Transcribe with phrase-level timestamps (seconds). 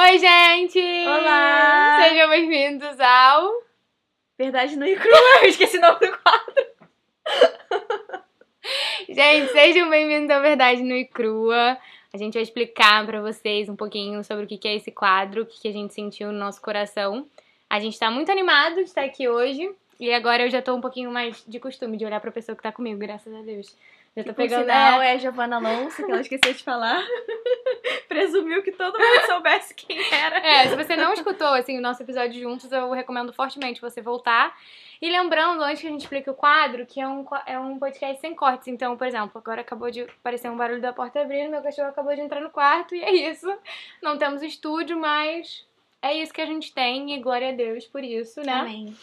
[0.00, 0.78] Oi, gente!
[0.78, 2.04] Olá!
[2.04, 3.52] Sejam bem-vindos ao.
[4.38, 6.66] Verdade no crua, eu esqueci o nome do quadro.
[9.08, 11.76] Gente, sejam bem-vindos ao Verdade no Crua.
[12.14, 15.46] A gente vai explicar pra vocês um pouquinho sobre o que é esse quadro, o
[15.46, 17.26] que que a gente sentiu no nosso coração.
[17.68, 19.68] A gente tá muito animado de estar aqui hoje.
[19.98, 22.62] E agora eu já tô um pouquinho mais de costume de olhar pra pessoa que
[22.62, 23.76] tá comigo, graças a Deus.
[24.16, 24.62] Já Por pegando.
[24.62, 27.00] sinal, é a Giovanna Alonso, que ela esqueceu de falar.
[28.08, 30.38] Presumiu que todo mundo soubesse quem era.
[30.38, 34.56] É, se você não escutou assim, o nosso episódio juntos, eu recomendo fortemente você voltar.
[35.00, 38.20] E lembrando, antes que a gente explique o quadro, que é um, é um podcast
[38.20, 38.66] sem cortes.
[38.66, 42.14] Então, por exemplo, agora acabou de aparecer um barulho da porta abrindo, meu cachorro acabou
[42.14, 43.46] de entrar no quarto e é isso.
[44.02, 45.64] Não temos estúdio, mas
[46.02, 48.52] é isso que a gente tem e glória a Deus por isso, né?
[48.52, 48.96] Amém.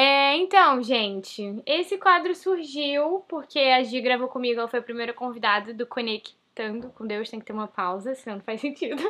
[0.00, 5.12] É, então, gente, esse quadro surgiu porque a Gi gravou comigo, ela foi a primeira
[5.12, 9.02] convidada do Conectando com Deus, tem que ter uma pausa, senão não faz sentido.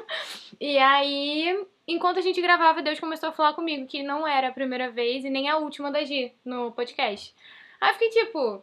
[0.59, 4.53] E aí, enquanto a gente gravava, Deus começou a falar comigo que não era a
[4.53, 7.35] primeira vez e nem a última da Gi no podcast.
[7.83, 8.63] Aí eu fiquei tipo,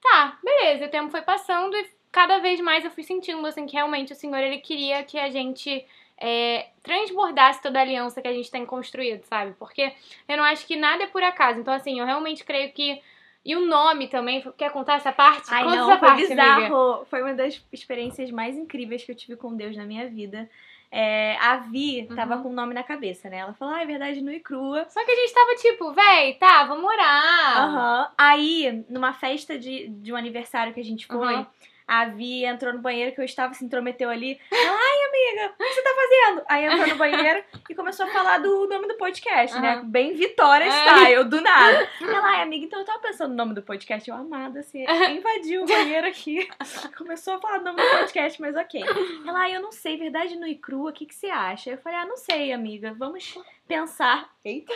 [0.00, 3.74] tá, beleza, o tempo foi passando e cada vez mais eu fui sentindo assim que
[3.74, 5.84] realmente o Senhor ele queria que a gente
[6.20, 9.54] é, transbordasse toda a aliança que a gente tem construído, sabe?
[9.58, 9.92] Porque
[10.28, 11.60] eu não acho que nada é por acaso.
[11.60, 13.00] Então, assim, eu realmente creio que.
[13.44, 14.42] E o nome também.
[14.58, 15.46] Quer contar essa parte?
[15.50, 16.60] Ai, Conta não, essa foi parte, bizarro.
[16.76, 17.04] amiga.
[17.06, 20.48] Foi uma das experiências mais incríveis que eu tive com Deus na minha vida.
[20.90, 22.42] É, a Vi tava Uhum.
[22.44, 23.38] com o nome na cabeça, né?
[23.38, 24.86] Ela falou, ah, é verdade, nu e crua.
[24.88, 27.58] Só que a gente tava tipo, véi, tá, vamos orar.
[27.58, 28.10] Aham.
[28.16, 31.46] Aí, numa festa de, de um aniversário que a gente foi, Uhum.
[31.88, 34.38] A Vi entrou no banheiro que eu estava, se intrometeu ali.
[34.52, 36.44] Ela, ai, amiga, o que você tá fazendo?
[36.46, 39.76] Aí entrou no banheiro e começou a falar do nome do podcast, né?
[39.76, 39.84] Aham.
[39.88, 40.70] Bem Vitória É.
[40.70, 41.88] Style, do nada.
[42.02, 44.08] Ela, ai, amiga, então eu tava pensando no nome do podcast.
[44.08, 46.46] Eu, amada, assim, invadiu o banheiro aqui.
[46.98, 48.82] Começou a falar do nome do podcast, mas ok.
[49.26, 51.70] Ela, ai, eu não sei, verdade no e crua, o que, que você acha?
[51.70, 54.30] Eu falei, ah, não sei, amiga, vamos pensar.
[54.44, 54.74] Eita.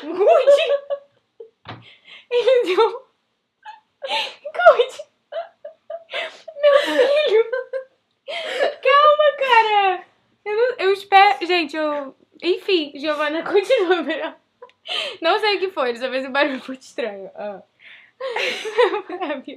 [2.31, 3.07] Ele deu.
[4.01, 5.12] Cuide.
[6.61, 7.51] Meu filho.
[8.83, 10.05] Calma, cara.
[10.45, 11.47] Eu, não- eu espero.
[11.47, 12.15] Gente, eu.
[12.43, 14.35] Enfim, Giovana continua, Verão.
[15.21, 17.31] Não sei o que foi, dessa vez o barulho foi estranho.
[17.35, 17.63] Ah.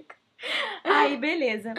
[0.84, 1.74] Aí, beleza.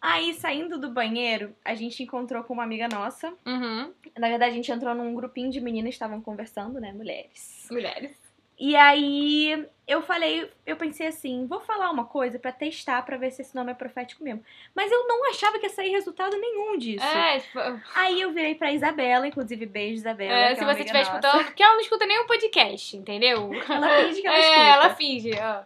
[0.00, 3.32] Aí, saindo do banheiro, a gente encontrou com uma amiga nossa.
[3.46, 3.92] Uhum.
[4.18, 6.92] Na verdade, a gente entrou num grupinho de meninas que estavam conversando, né?
[6.92, 7.66] Mulheres.
[7.70, 8.16] Mulheres.
[8.58, 13.30] E aí, eu falei, eu pensei assim, vou falar uma coisa pra testar, pra ver
[13.32, 14.44] se esse nome é profético mesmo.
[14.74, 17.04] Mas eu não achava que ia sair resultado nenhum disso.
[17.04, 17.58] É, tipo,
[17.94, 20.32] Aí eu virei pra Isabela, inclusive beijo, Isabela.
[20.32, 23.50] é, se é você estiver escutando, porque ela não escuta nenhum podcast, entendeu?
[23.68, 24.60] Ela finge que ela é, escuta.
[24.60, 25.62] ela finge, ó.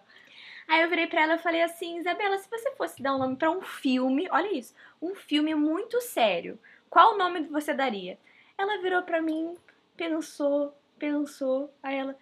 [0.67, 3.37] Aí eu virei pra ela e falei assim, Isabela, se você fosse dar um nome
[3.37, 6.59] pra um filme, olha isso, um filme muito sério,
[6.91, 8.19] qual nome você daria?
[8.59, 9.55] Ela virou pra mim,
[9.97, 12.15] pensou, pensou, aí ela,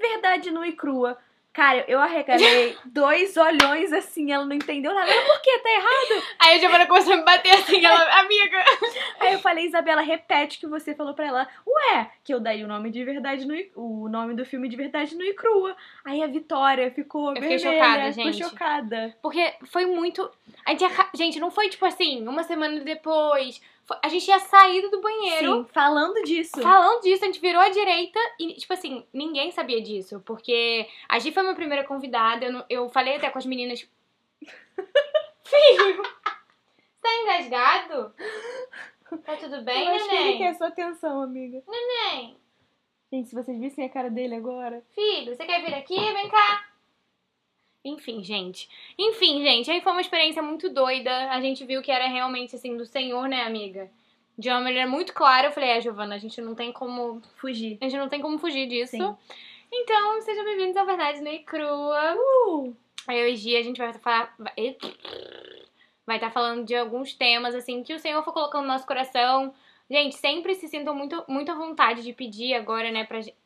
[0.00, 1.16] verdade nua e crua.
[1.52, 5.10] Cara, eu arregalei dois olhões assim, ela não entendeu nada.
[5.10, 5.58] Ela, por quê?
[5.58, 6.24] Tá errado?
[6.38, 8.64] Aí a Giovana começou a me bater assim, ela, amiga.
[9.18, 11.48] Aí eu falei, Isabela, repete o que você falou pra ela.
[11.66, 15.16] Ué, que eu daria o nome de verdade no o nome do filme de verdade
[15.16, 15.76] no e crua.
[16.04, 18.44] Aí a Vitória ficou Eu fiquei vermelha, chocada, ficou gente.
[18.48, 19.16] chocada.
[19.20, 20.30] Porque foi muito.
[20.64, 23.60] A gente, aca- gente, não foi tipo assim, uma semana depois.
[24.02, 25.62] A gente tinha saído do banheiro.
[25.64, 26.60] Sim, falando disso.
[26.62, 30.20] Falando disso, a gente virou à direita e, tipo assim, ninguém sabia disso.
[30.24, 32.44] Porque a Gi foi minha primeira convidada.
[32.46, 33.88] Eu, não- eu falei até com as meninas.
[35.44, 36.02] Filho!
[36.02, 38.14] Você tá engasgado?
[39.24, 40.38] Tá tudo bem, eu acho que ele neném?
[40.38, 41.62] quer sua atenção, amiga.
[41.66, 42.36] Neném,
[43.12, 44.84] Gente, se vocês vissem a cara dele agora.
[44.94, 45.96] filho, você quer vir aqui?
[45.96, 46.69] Vem cá.
[47.84, 48.68] Enfim, gente.
[48.98, 51.30] Enfim, gente, aí foi uma experiência muito doida.
[51.30, 53.90] A gente viu que era realmente, assim, do Senhor, né, amiga?
[54.36, 55.48] De uma maneira muito clara.
[55.48, 57.22] Eu falei, é, Giovana, a gente não tem como.
[57.36, 57.78] Fugir.
[57.80, 58.96] A gente não tem como fugir disso.
[58.96, 59.16] Sim.
[59.72, 62.16] Então, sejam bem-vindos à Verdade Nua e Crua.
[62.16, 62.76] Uh!
[63.06, 64.34] Aí hoje a gente vai falar.
[66.06, 69.54] Vai estar falando de alguns temas, assim, que o Senhor for colocando no nosso coração.
[69.88, 73.36] Gente, sempre se sintam muito, muito à vontade de pedir agora, né, pra gente.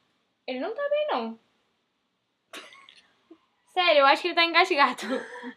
[0.46, 1.38] Ele não tá bem, não.
[3.74, 5.02] Sério, eu acho que ele tá engasgado.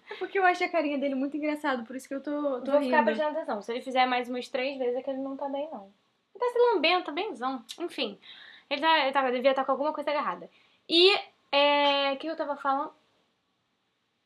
[0.09, 2.71] É porque eu acho a carinha dele muito engraçado, por isso que eu tô, tô
[2.71, 2.85] Vou rindo.
[2.85, 3.61] ficar prestando atenção.
[3.61, 5.93] Se ele fizer mais umas três vezes, é que ele não tá bem, não.
[6.33, 7.63] Ele tá se lambendo, tá benzão.
[7.79, 8.19] Enfim,
[8.67, 10.49] ele, tá, ele tá, devia estar com alguma coisa agarrada.
[10.89, 11.15] E,
[11.51, 12.11] é...
[12.13, 12.91] O que eu tava falando?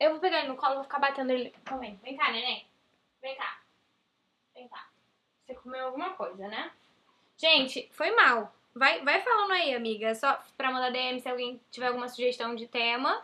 [0.00, 1.54] Eu vou pegar ele no colo e vou ficar batendo ele.
[1.62, 1.98] Calma aí.
[2.02, 2.66] Vem cá, neném.
[3.20, 3.60] Vem cá.
[4.54, 4.88] Vem cá.
[5.44, 6.70] Você comeu alguma coisa, né?
[7.36, 8.54] Gente, foi mal.
[8.74, 10.14] Vai, vai falando aí, amiga.
[10.14, 13.22] Só pra mandar DM se alguém tiver alguma sugestão de tema.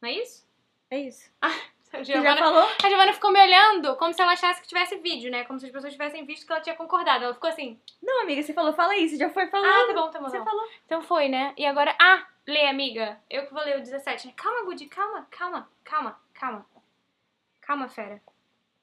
[0.00, 0.46] Não é isso?
[0.90, 1.30] É isso.
[1.92, 2.68] A Você já Giovana, falou?
[2.84, 5.42] a Giovana ficou me olhando como se ela achasse que tivesse vídeo, né?
[5.42, 7.24] Como se as pessoas tivessem visto que ela tinha concordado.
[7.24, 9.68] Ela ficou assim, Não, amiga, você falou, fala isso, já foi falando.
[9.68, 10.44] ah, tá bom, tá bom, tá Você bom.
[10.44, 10.68] falou.
[10.86, 11.52] Então foi, né?
[11.56, 13.20] E agora, ah, lê, amiga.
[13.28, 14.28] Eu que vou ler o 17.
[14.28, 14.32] né?
[14.36, 16.66] Calma, Gudi, calma, calma, calma, calma.
[17.60, 18.22] Calma, fera.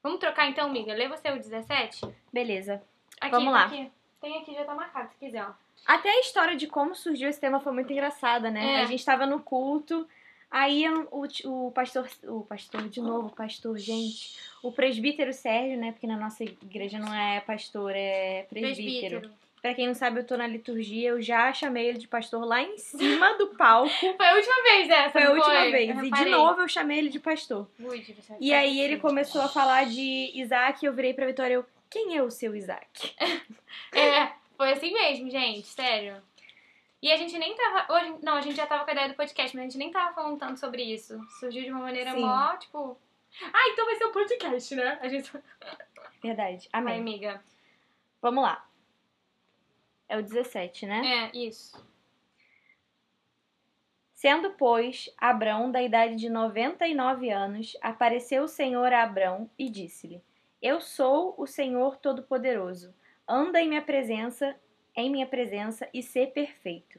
[0.02, 0.92] Vamos trocar então, amiga?
[0.92, 2.02] Lê você o 17?
[2.30, 2.82] Beleza.
[3.18, 3.64] Aqui, Vamos tá lá.
[3.64, 3.90] Aqui.
[4.20, 5.52] Tem aqui, já tá marcado, se quiser, ó.
[5.86, 8.74] Até a história de como surgiu esse tema foi muito engraçada, né?
[8.74, 8.80] É.
[8.82, 10.06] A gente tava no culto,
[10.50, 15.92] aí o, o pastor, o pastor, de novo, o pastor, gente, o presbítero Sérgio, né?
[15.92, 19.30] Porque na nossa igreja não é pastor, é presbítero.
[19.60, 22.62] Pra quem não sabe, eu tô na liturgia, eu já chamei ele de pastor lá
[22.62, 23.90] em cima do palco.
[24.16, 25.70] Foi a última vez essa, Foi a última foi?
[25.72, 25.98] vez.
[25.98, 27.68] E de novo eu chamei ele de pastor.
[27.78, 31.66] Você E aí ele começou a falar de Isaac e eu virei pra Vitória eu,
[31.90, 33.14] quem é o seu Isaac?
[33.90, 36.16] É, foi assim mesmo, gente, sério.
[37.00, 37.92] E a gente nem tava.
[37.92, 39.90] Hoje, não, a gente já tava com a ideia do podcast, mas a gente nem
[39.90, 41.18] tava falando tanto sobre isso.
[41.38, 42.20] Surgiu de uma maneira Sim.
[42.20, 42.98] mó, tipo.
[43.52, 44.98] Ah, então vai ser um podcast, né?
[45.00, 45.30] A gente.
[46.22, 46.68] Verdade.
[46.72, 47.00] Vai, Amém.
[47.00, 47.42] amiga.
[48.20, 48.68] Vamos lá.
[50.08, 51.30] É o 17, né?
[51.32, 51.86] É, isso.
[54.12, 60.20] Sendo, pois, Abrão da idade de 99 anos, apareceu o Senhor a Abrão e disse-lhe:
[60.60, 62.92] Eu sou o Senhor Todo-Poderoso.
[63.28, 64.58] Anda em minha presença,
[64.98, 66.98] em minha presença e sê perfeito.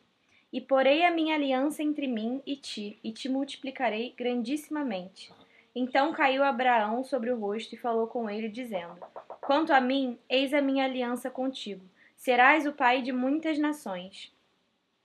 [0.54, 5.34] E porei a minha aliança entre mim e ti, e te multiplicarei grandissimamente.
[5.76, 8.98] Então caiu Abraão sobre o rosto e falou com ele, dizendo:
[9.42, 11.86] Quanto a mim, eis a minha aliança contigo.
[12.16, 14.34] Serás o pai de muitas nações.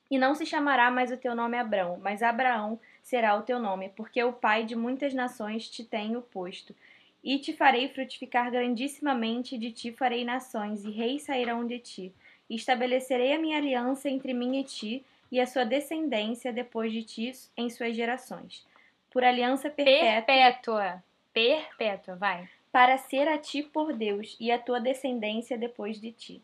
[0.08, 3.88] E não se chamará mais o teu nome Abrão, mas Abraão será o teu nome,
[3.96, 6.74] porque o pai de muitas nações te tenho posto.
[7.22, 12.14] E te farei frutificar grandissimamente, de ti farei nações, e reis sairão de ti.
[12.48, 17.02] E estabelecerei a minha aliança entre mim e ti, e a sua descendência depois de
[17.02, 18.64] ti em suas gerações.
[19.10, 21.04] Por aliança perpétua, Perpétua.
[21.32, 22.48] Perpétua, vai.
[22.70, 26.42] para ser a ti por Deus, e a tua descendência depois de ti.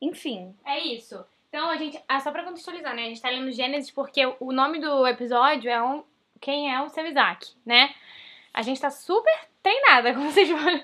[0.00, 1.24] Enfim, É isso.
[1.48, 1.98] Então, a gente.
[2.08, 3.04] Ah, só pra contextualizar, né?
[3.04, 6.02] A gente tá lendo Gênesis porque o nome do episódio é um.
[6.40, 7.94] Quem é o seu Isaac, né?
[8.56, 10.80] A gente tá super treinada, como vocês vão.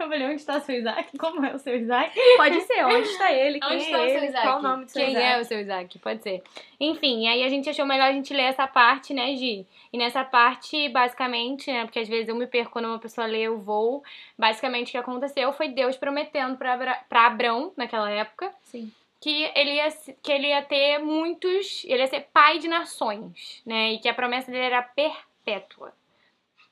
[0.00, 1.16] Eu falei, onde está o seu Isaac?
[1.18, 2.18] Como é o seu Isaac?
[2.36, 3.60] pode ser, onde está ele?
[3.60, 4.26] Quem Onde é está o seu ele?
[4.26, 4.46] Isaac?
[4.46, 5.26] Qual o nome do seu Quem Isaac?
[5.26, 5.98] é o seu Isaac?
[5.98, 6.42] Pode ser.
[6.80, 9.66] Enfim, aí a gente achou melhor a gente ler essa parte, né, Gi?
[9.92, 13.48] E nessa parte, basicamente, né, porque às vezes eu me perco quando uma pessoa lê
[13.48, 14.02] o voo,
[14.36, 18.90] basicamente o que aconteceu foi Deus prometendo Abra pra Abrão, naquela época, Sim.
[19.20, 19.88] que ele, ia,
[20.22, 21.84] que ele ia ter muitos.
[21.84, 23.92] Ele ia ser pai de nações, né?
[23.92, 25.92] E que a promessa dele era perpétua.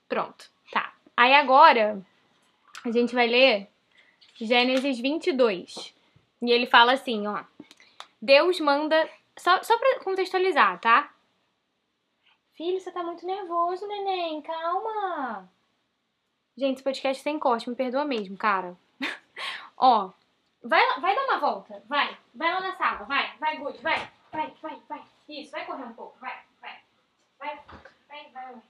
[0.08, 0.94] Pronto, tá.
[1.16, 2.00] Aí agora
[2.84, 3.68] a gente vai ler
[4.40, 5.94] Gênesis 22.
[6.40, 7.44] E ele fala assim, ó.
[8.20, 9.08] Deus manda.
[9.36, 11.12] Só, só pra contextualizar, tá?
[12.54, 14.42] Filho, você tá muito nervoso, neném.
[14.42, 15.48] Calma.
[16.56, 18.76] Gente, esse podcast sem corte, me perdoa mesmo, cara.
[19.76, 20.10] ó,
[20.62, 21.82] vai, vai dar uma volta.
[21.88, 22.16] Vai.
[22.34, 23.04] Vai lá na sala.
[23.04, 23.78] Vai, vai, Good.
[23.78, 25.04] Vai, vai, vai, vai.
[25.28, 26.18] Isso, vai correr um pouco.
[26.20, 26.80] Vai, vai.
[27.38, 27.60] Vai,
[28.08, 28.52] vai, vai.
[28.52, 28.62] vai.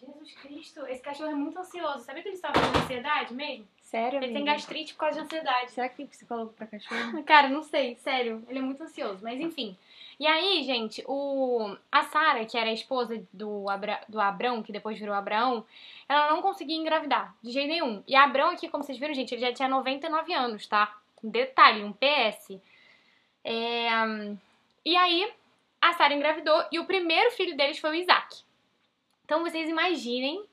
[0.00, 2.04] Jesus Cristo, esse cachorro é muito ansioso.
[2.04, 3.66] Sabia que ele sofre de ansiedade mesmo?
[3.82, 4.52] Sério, Ele tem amiga?
[4.52, 5.72] gastrite por causa de ansiedade.
[5.72, 7.22] Será que tem psicólogo pra cachorro?
[7.24, 8.44] Cara, não sei, sério.
[8.48, 9.76] Ele é muito ansioso, mas enfim.
[10.18, 14.00] E aí, gente, o a Sara, que era a esposa do, Abra...
[14.08, 15.64] do Abrão, que depois virou Abraão,
[16.08, 18.02] ela não conseguia engravidar, de jeito nenhum.
[18.06, 20.94] E Abrão aqui, como vocês viram, gente, ele já tinha 99 anos, tá?
[21.24, 22.60] Um detalhe, um PS.
[23.42, 23.88] É,
[24.84, 25.32] E aí,
[25.80, 28.42] a Sara engravidou e o primeiro filho deles foi o Isaac.
[29.30, 30.44] Então vocês imaginem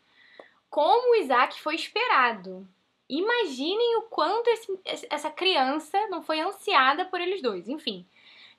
[0.70, 2.68] como o Isaac foi esperado.
[3.10, 8.06] Imaginem o quanto esse- essa criança não foi ansiada por eles dois, enfim.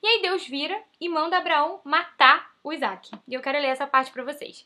[0.03, 3.09] E aí Deus vira e manda Abraão matar o Isaac.
[3.29, 4.65] E eu quero ler essa parte pra vocês.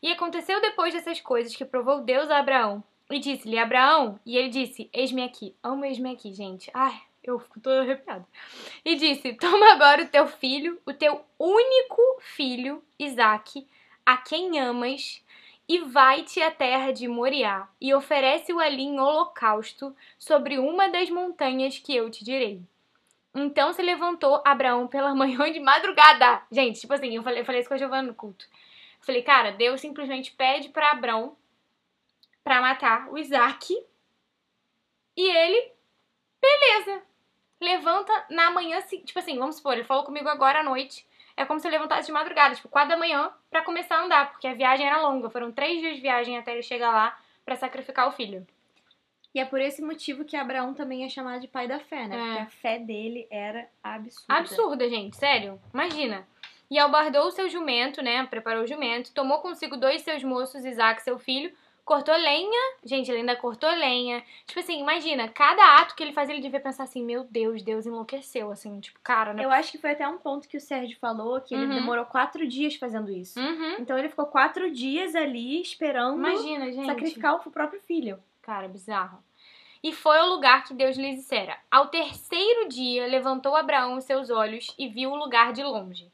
[0.00, 4.50] E aconteceu depois dessas coisas que provou Deus a Abraão e disse-lhe: Abraão, e ele
[4.50, 5.52] disse: Eis-me aqui.
[5.64, 6.70] Amo eis-me aqui, gente.
[6.72, 6.94] Ai,
[7.24, 8.24] eu fico toda arrepiada.
[8.84, 13.66] E disse: Toma agora o teu filho, o teu único filho, Isaac,
[14.04, 15.22] a quem amas,
[15.68, 21.78] e vai-te à terra de Moriá e oferece-o ali em holocausto sobre uma das montanhas
[21.78, 22.60] que eu te direi.
[23.34, 26.42] Então se levantou Abraão pela manhã de madrugada.
[26.50, 28.44] Gente, tipo assim, eu falei, eu falei isso com a Giovana no culto.
[29.00, 31.36] Eu falei, cara, Deus simplesmente pede pra Abraão
[32.44, 33.74] pra matar o Isaac.
[35.16, 35.72] E ele,
[36.40, 37.02] beleza,
[37.60, 41.06] levanta na manhã, tipo assim, vamos supor, ele falou comigo agora à noite.
[41.36, 44.30] É como se ele levantasse de madrugada, tipo, 4 da manhã, pra começar a andar,
[44.30, 45.30] porque a viagem era longa.
[45.30, 48.46] Foram três dias de viagem até ele chegar lá pra sacrificar o filho.
[49.34, 52.16] E é por esse motivo que Abraão também é chamado de pai da fé, né?
[52.16, 52.18] É.
[52.18, 54.34] Porque a fé dele era absurda.
[54.34, 55.58] Absurda, gente, sério.
[55.72, 56.26] Imagina.
[56.70, 58.24] E albardou o seu jumento, né?
[58.26, 61.52] Preparou o jumento, tomou consigo dois seus moços, Isaac, seu filho,
[61.84, 62.60] cortou lenha.
[62.84, 64.22] Gente, ele ainda cortou lenha.
[64.46, 67.86] Tipo assim, imagina, cada ato que ele fazia, ele devia pensar assim: meu Deus, Deus
[67.86, 68.50] enlouqueceu.
[68.50, 69.44] Assim, tipo, cara, né?
[69.44, 71.74] Eu acho que foi até um ponto que o Sérgio falou que ele Uhum.
[71.74, 73.38] demorou quatro dias fazendo isso.
[73.40, 73.76] Uhum.
[73.78, 76.86] Então ele ficou quatro dias ali esperando Imagina, gente.
[76.86, 78.18] sacrificar o próprio filho.
[78.42, 79.18] Cara, bizarro.
[79.82, 81.56] E foi ao lugar que Deus lhe dissera.
[81.68, 86.06] Ao terceiro dia, levantou Abraão os seus olhos e viu o lugar de longe.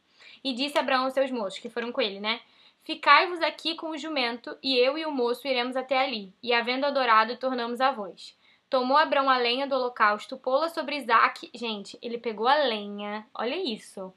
[0.42, 2.40] E disse a Abraão aos seus moços, que foram com ele, né?
[2.88, 6.32] Ficai-vos aqui com o jumento, e eu e o moço iremos até ali.
[6.42, 8.34] E havendo adorado, tornamos a voz.
[8.70, 11.50] Tomou Abraão a lenha do holocausto, pô-la sobre Isaac.
[11.54, 14.10] Gente, ele pegou a lenha, olha isso.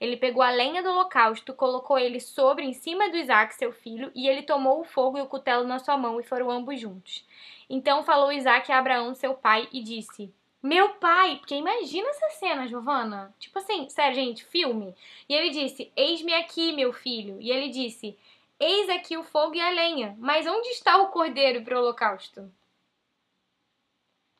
[0.00, 4.12] Ele pegou a lenha do holocausto, colocou ele sobre, em cima do Isaac, seu filho,
[4.14, 7.26] e ele tomou o fogo e o cutelo na sua mão, e foram ambos juntos.
[7.68, 12.68] Então falou Isaac a Abraão, seu pai, e disse: Meu pai, porque imagina essa cena,
[12.68, 13.34] Giovana.
[13.38, 14.94] Tipo assim, sério, gente, filme.
[15.28, 17.40] E ele disse: Eis-me aqui, meu filho.
[17.40, 18.16] E ele disse:
[18.60, 22.48] Eis aqui o fogo e a lenha, mas onde está o cordeiro para o holocausto?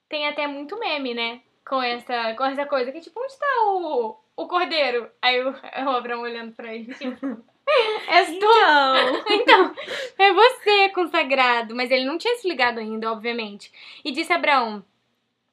[0.08, 1.40] Tem até muito meme, né?
[1.66, 5.10] Com essa, com essa coisa, que tipo, onde está o, o cordeiro?
[5.20, 5.50] Aí o,
[5.86, 7.44] o Abraão olhando pra ele, tipo.
[8.08, 8.46] És tu!
[9.28, 9.74] Então, Então,
[10.18, 11.74] é você, consagrado.
[11.74, 13.72] Mas ele não tinha se ligado ainda, obviamente.
[14.04, 14.84] E disse a Abraão: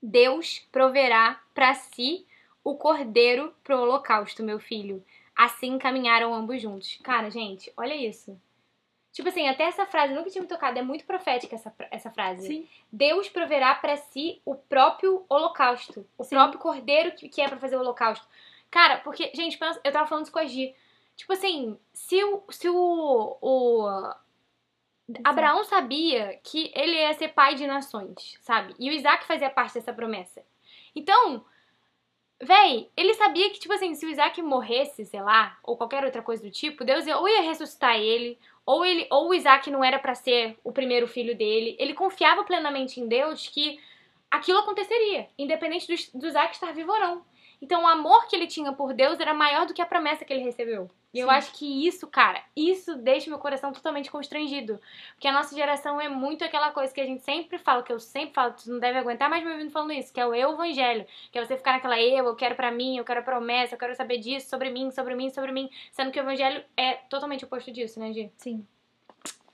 [0.02, 2.26] Deus proverá para si
[2.64, 5.04] o cordeiro pro holocausto, meu filho.
[5.36, 7.00] Assim caminharam ambos juntos.
[7.04, 8.40] Cara, gente, olha isso.
[9.12, 12.48] Tipo assim, até essa frase, nunca tinha me tocado, é muito profética essa, essa frase.
[12.48, 12.68] sim.
[12.92, 16.06] Deus proverá para si o próprio holocausto.
[16.18, 16.36] O Sim.
[16.36, 18.28] próprio cordeiro que, que é pra fazer o holocausto.
[18.70, 20.76] Cara, porque, gente, eu tava falando isso com a Gi.
[21.16, 22.44] Tipo assim, se o.
[22.50, 24.14] Se o, o
[25.24, 28.76] Abraão sabia que ele ia ser pai de nações, sabe?
[28.78, 30.44] E o Isaac fazia parte dessa promessa.
[30.96, 31.44] Então,
[32.42, 36.22] véi, ele sabia que, tipo assim, se o Isaac morresse, sei lá, ou qualquer outra
[36.22, 39.84] coisa do tipo, Deus ia, ou ia ressuscitar ele, ou ele, ou o Isaac não
[39.84, 41.76] era pra ser o primeiro filho dele.
[41.80, 43.80] Ele confiava plenamente em Deus que
[44.30, 47.26] aquilo aconteceria, independente do, do Isaac estar vivo ou não.
[47.62, 50.32] Então, o amor que ele tinha por Deus era maior do que a promessa que
[50.32, 50.90] ele recebeu.
[51.12, 54.80] E eu acho que isso, cara, isso deixa meu coração totalmente constrangido.
[55.16, 58.00] Porque a nossa geração é muito aquela coisa que a gente sempre fala, que eu
[58.00, 60.54] sempre falo, tu não deve aguentar mais me ouvindo falando isso, que é o eu
[60.54, 61.08] evangelho.
[61.32, 63.96] Que é você ficar naquela eu, eu quero pra mim, eu quero promessa, eu quero
[63.96, 65.70] saber disso, sobre mim, sobre mim, sobre mim.
[65.92, 68.32] Sendo que o evangelho é totalmente oposto disso, né, Gi?
[68.38, 68.66] Sim.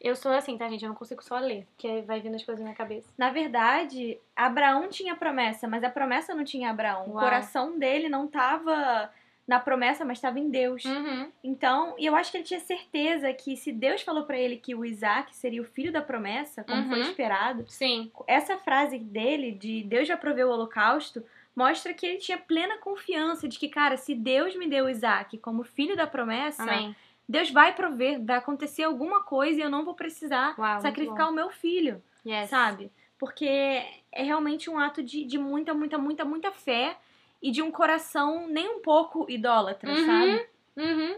[0.02, 0.84] Eu sou assim, tá, gente?
[0.84, 3.10] Eu não consigo só ler, porque vai vindo as coisas na minha cabeça.
[3.18, 7.08] Na verdade, Abraão tinha promessa, mas a promessa não tinha Abraão.
[7.08, 7.24] O Uau.
[7.24, 9.10] coração dele não tava
[9.48, 10.84] na promessa, mas estava em Deus.
[10.86, 11.32] Uhum.
[11.44, 14.74] Então, e eu acho que ele tinha certeza que se Deus falou pra ele que
[14.74, 16.90] o Isaac seria o filho da promessa, como Uhum.
[16.90, 18.12] foi esperado, Sim.
[18.28, 21.24] essa frase dele de Deus já proveu o holocausto
[21.56, 25.38] mostra que ele tinha plena confiança de que, cara, se Deus me deu o Isaac
[25.38, 26.94] como filho da promessa, Amém.
[27.30, 31.34] Deus vai prover, vai acontecer alguma coisa e eu não vou precisar Uau, sacrificar o
[31.34, 32.50] meu filho, Yes.
[32.50, 32.92] sabe?
[33.18, 36.98] Porque é realmente um ato de, de muita, muita, muita, muita fé
[37.42, 40.06] e de um coração nem um pouco idólatra, Uhum.
[40.06, 40.48] sabe?
[40.78, 41.16] Uhum.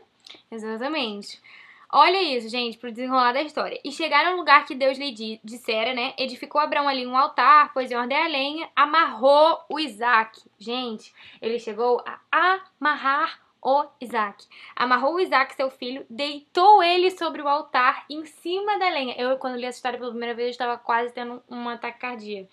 [0.52, 1.42] Exatamente.
[1.90, 3.80] Olha isso, gente, pro desenrolar da história.
[3.84, 6.14] E chegaram ao lugar que Deus lhe di- dissera, né?
[6.18, 10.42] Edificou Abraão ali um altar, pôs em ordem a lenha, amarrou o Isaac.
[10.60, 14.46] Gente, ele chegou a amarrar o Isaac.
[14.76, 19.16] Amarrou o Isaac, seu filho, deitou ele sobre o altar em cima da lenha.
[19.18, 22.50] Eu, quando li essa história pela primeira vez, eu estava quase tendo um ataque cardíaco.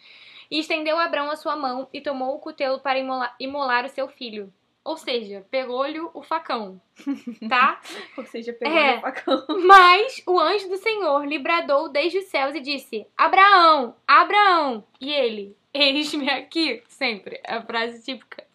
[0.54, 4.06] E estendeu Abraão a sua mão e tomou o cutelo para imolar, imolar o seu
[4.06, 4.54] filho.
[4.84, 6.80] Ou seja, pegou-lhe o facão,
[7.50, 7.80] tá?
[8.16, 8.98] Ou seja, pegou É.
[8.98, 9.44] o facão.
[9.66, 14.84] Mas o anjo do Senhor lhe bradou desde os céus e disse: Abraão, Abraão!
[15.00, 18.46] E ele, eis-me aqui, sempre, é a frase típica.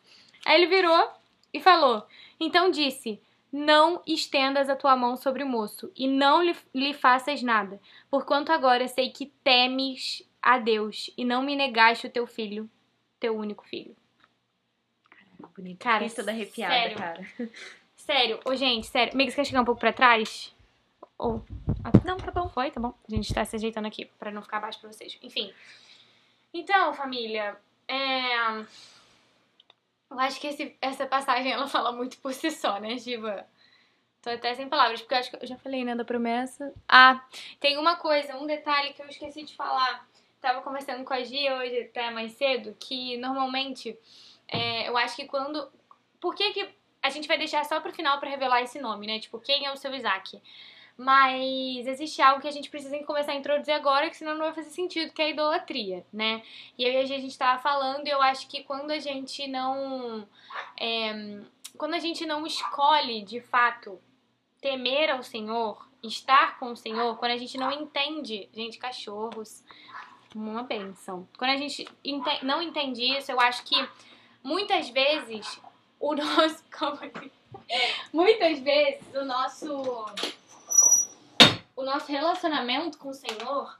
[0.45, 1.05] Aí ele virou
[1.53, 2.05] e falou:
[2.39, 3.19] Então disse:
[3.51, 7.77] Não estendas a tua mão sobre o moço, e não lhe, lhe faças nada,
[8.09, 12.69] porquanto agora sei que temes a Deus, e não me negaste o teu filho,
[13.19, 13.95] teu único filho.
[15.55, 15.79] Bonito.
[15.79, 16.97] Cara, Fiquei toda arrepiada, sério.
[16.97, 17.27] cara.
[17.95, 19.13] Sério, ô gente, sério.
[19.13, 20.55] Amiga, você quer chegar um pouco pra trás?
[21.15, 21.45] Ou.
[22.03, 22.49] Não, tá bom.
[22.49, 22.71] Foi?
[22.71, 22.91] Tá bom.
[23.07, 25.15] A gente tá se ajeitando aqui pra não ficar baixo pra vocês.
[25.21, 25.53] Enfim.
[26.51, 27.55] Então, família,
[27.87, 28.61] é.
[30.09, 33.45] Eu acho que esse- essa passagem ela fala muito por si só, né, Giva?
[34.23, 36.73] Tô até sem palavras, porque eu acho que eu já falei, né, da promessa.
[36.87, 37.23] Ah,
[37.59, 40.07] tem uma coisa, um detalhe que eu esqueci de falar.
[40.41, 43.97] Tava conversando com a Gia hoje, até mais cedo, que normalmente
[44.47, 45.69] é, eu acho que quando.
[46.19, 46.69] Por que, que
[47.01, 49.19] a gente vai deixar só pro final pra revelar esse nome, né?
[49.19, 50.41] Tipo, quem é o seu Isaac?
[50.97, 54.53] Mas existe algo que a gente precisa começar a introduzir agora, que senão não vai
[54.53, 56.43] fazer sentido, que é a idolatria, né?
[56.77, 60.27] E aí a gente tava falando, e eu acho que quando a gente não.
[60.77, 61.41] é,
[61.77, 63.97] quando a gente não escolhe de fato
[64.59, 69.63] temer ao Senhor, estar com o Senhor, quando a gente não entende, gente, cachorros,
[70.37, 71.27] uma benção.
[71.37, 73.75] Quando a gente ente não entende isso, eu acho que
[74.43, 75.59] muitas vezes
[75.99, 76.63] o nosso.
[78.13, 80.05] muitas vezes o nosso.
[81.75, 83.79] O nosso relacionamento com o Senhor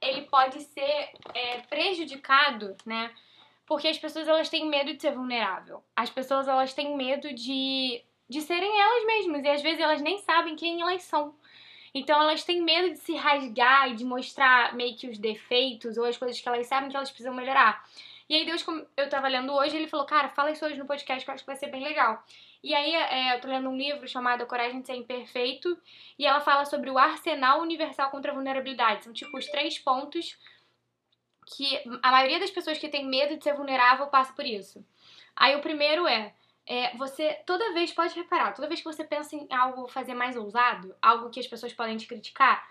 [0.00, 3.10] ele pode ser é, prejudicado, né?
[3.66, 5.82] Porque as pessoas elas têm medo de ser vulnerável.
[5.94, 10.18] As pessoas elas têm medo de, de serem elas mesmas e às vezes elas nem
[10.18, 11.34] sabem quem elas são.
[11.94, 16.04] Então elas têm medo de se rasgar e de mostrar meio que os defeitos ou
[16.04, 17.84] as coisas que elas sabem que elas precisam melhorar.
[18.28, 20.86] E aí Deus, como eu tava lendo hoje, ele falou, cara, fala isso hoje no
[20.86, 22.22] podcast que eu acho que vai ser bem legal.
[22.62, 25.78] E aí é, eu tô lendo um livro chamado Coragem de Ser Imperfeito,
[26.18, 29.04] e ela fala sobre o arsenal universal contra a vulnerabilidade.
[29.04, 30.36] São tipo os três pontos
[31.46, 34.84] que a maioria das pessoas que tem medo de ser vulnerável passa por isso.
[35.34, 36.34] Aí o primeiro é,
[36.68, 40.36] é, você toda vez pode reparar, toda vez que você pensa em algo fazer mais
[40.36, 42.68] ousado, algo que as pessoas podem te criticar,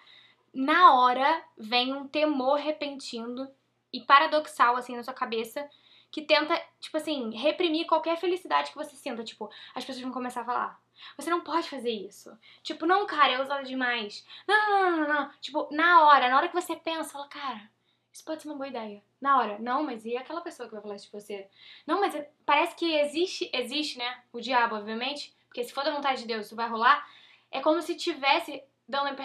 [0.53, 3.49] na hora vem um temor repentino
[3.91, 5.67] e paradoxal assim na sua cabeça
[6.11, 9.23] que tenta, tipo assim, reprimir qualquer felicidade que você sinta.
[9.23, 10.81] Tipo, as pessoas vão começar a falar.
[11.17, 12.35] Você não pode fazer isso.
[12.63, 14.25] Tipo, não, cara, é ousado demais.
[14.47, 15.31] Não, não, não, não, não.
[15.41, 17.69] Tipo, na hora, na hora que você pensa, fala, cara,
[18.17, 19.01] isso pode ser uma boa ideia.
[19.21, 21.47] Na hora, não, mas e aquela pessoa que vai falar isso de você?
[21.85, 22.13] Não, mas
[22.45, 24.23] parece que existe, existe, né?
[24.33, 27.07] O diabo, obviamente, porque se for da vontade de Deus, isso vai rolar.
[27.51, 29.15] É como se tivesse dando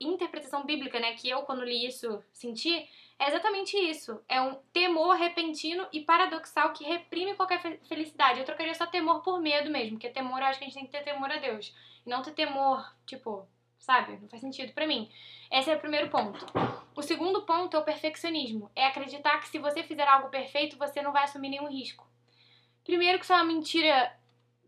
[0.00, 1.14] interpretação bíblica, né?
[1.14, 4.20] Que eu, quando li isso, senti é exatamente isso.
[4.28, 8.40] É um temor repentino e paradoxal que reprime qualquer felicidade.
[8.40, 10.86] Eu trocaria só temor por medo mesmo, porque temor eu acho que a gente tem
[10.86, 11.72] que ter temor a Deus.
[12.04, 13.46] E não ter temor, tipo,
[13.82, 14.16] sabe?
[14.20, 15.10] Não faz sentido para mim.
[15.50, 16.46] Esse é o primeiro ponto.
[16.94, 18.70] O segundo ponto é o perfeccionismo.
[18.76, 22.06] É acreditar que se você fizer algo perfeito, você não vai assumir nenhum risco.
[22.84, 24.16] Primeiro que isso é uma mentira.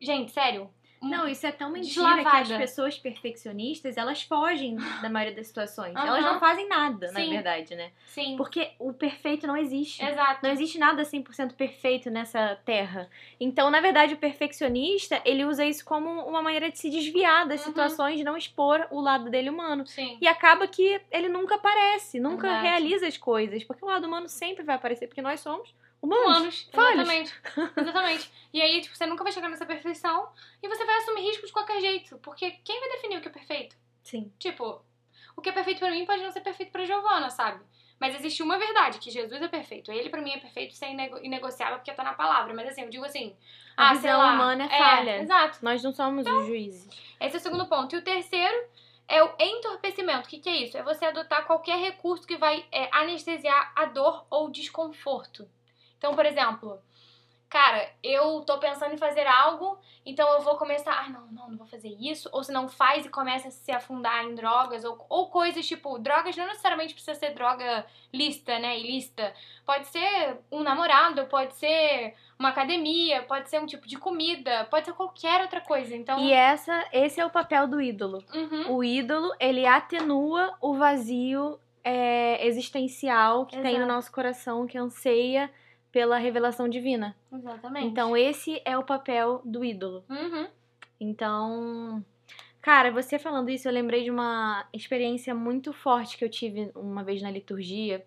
[0.00, 0.68] Gente, sério.
[1.04, 5.94] Não, isso é tão mentira que as pessoas perfeccionistas, elas fogem da maioria das situações.
[5.94, 6.06] Uhum.
[6.06, 7.14] Elas não fazem nada, Sim.
[7.14, 7.92] na verdade, né?
[8.06, 8.36] Sim.
[8.36, 10.04] Porque o perfeito não existe.
[10.04, 10.40] Exato.
[10.42, 13.08] Não existe nada 100% perfeito nessa terra.
[13.38, 17.60] Então, na verdade, o perfeccionista, ele usa isso como uma maneira de se desviar das
[17.60, 17.66] uhum.
[17.66, 19.86] situações, de não expor o lado dele humano.
[19.86, 20.18] Sim.
[20.20, 22.62] E acaba que ele nunca aparece, nunca Exato.
[22.62, 23.64] realiza as coisas.
[23.64, 26.68] Porque o lado humano sempre vai aparecer, porque nós somos humanos.
[26.72, 27.34] Humanos, exatamente.
[27.80, 28.32] exatamente.
[28.52, 30.28] E aí, tipo, você nunca vai chegar nessa perfeição
[30.62, 32.18] e você vai assumir risco de qualquer jeito.
[32.18, 33.76] Porque quem vai definir o que é perfeito?
[34.02, 34.32] Sim.
[34.38, 34.82] Tipo,
[35.36, 37.64] o que é perfeito para mim pode não ser perfeito para Giovana, sabe?
[37.98, 39.90] Mas existe uma verdade, que Jesus é perfeito.
[39.90, 42.52] Ele para mim é perfeito sem inegociável porque tá na palavra.
[42.52, 43.34] Mas assim, eu digo assim,
[43.76, 45.10] a ah, visão humana é falha.
[45.10, 45.58] É, exato.
[45.62, 46.88] Nós não somos então, os juízes.
[47.20, 47.94] Esse é o segundo ponto.
[47.94, 48.68] E o terceiro
[49.08, 50.26] é o entorpecimento.
[50.26, 50.76] O que, que é isso?
[50.76, 55.48] É você adotar qualquer recurso que vai é, anestesiar a dor ou desconforto.
[55.98, 56.80] Então, por exemplo,
[57.54, 61.56] cara, eu tô pensando em fazer algo, então eu vou começar, ah, não, não, não
[61.56, 65.06] vou fazer isso, ou se não faz e começa a se afundar em drogas, ou,
[65.08, 69.32] ou coisas tipo, drogas não necessariamente precisa ser droga lista, né, ilícita,
[69.64, 74.86] pode ser um namorado, pode ser uma academia, pode ser um tipo de comida, pode
[74.86, 76.18] ser qualquer outra coisa, então...
[76.18, 78.24] E essa, esse é o papel do ídolo.
[78.34, 78.74] Uhum.
[78.74, 83.70] O ídolo, ele atenua o vazio é, existencial que Exato.
[83.70, 85.48] tem no nosso coração, que anseia
[85.94, 87.16] pela revelação divina.
[87.32, 87.86] Exatamente.
[87.86, 90.04] Então, esse é o papel do ídolo.
[90.10, 90.48] Uhum.
[90.98, 92.04] Então,
[92.60, 97.04] cara, você falando isso, eu lembrei de uma experiência muito forte que eu tive uma
[97.04, 98.04] vez na liturgia,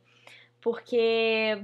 [0.59, 1.63] porque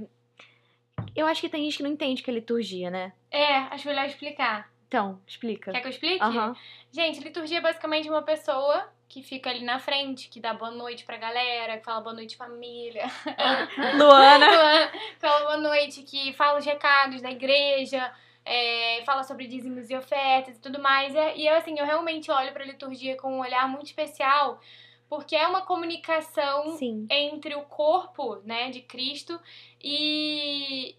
[1.14, 3.12] eu acho que tem gente que não entende que é liturgia, né?
[3.30, 4.72] É, acho melhor explicar.
[4.88, 5.72] Então, explica.
[5.72, 6.24] Quer que eu explique?
[6.24, 6.54] Uhum.
[6.90, 11.04] Gente, liturgia é basicamente uma pessoa que fica ali na frente, que dá boa noite
[11.04, 13.04] pra galera, que fala boa noite família.
[13.96, 14.46] Luana.
[14.46, 18.12] Luana fala boa noite, que fala os recados da igreja,
[18.44, 21.14] é, fala sobre dízimos e ofertas e tudo mais.
[21.14, 24.60] E, e assim, eu realmente olho pra liturgia com um olhar muito especial,
[25.08, 27.06] porque é uma comunicação Sim.
[27.10, 29.38] entre o corpo, né, de Cristo
[29.82, 30.96] e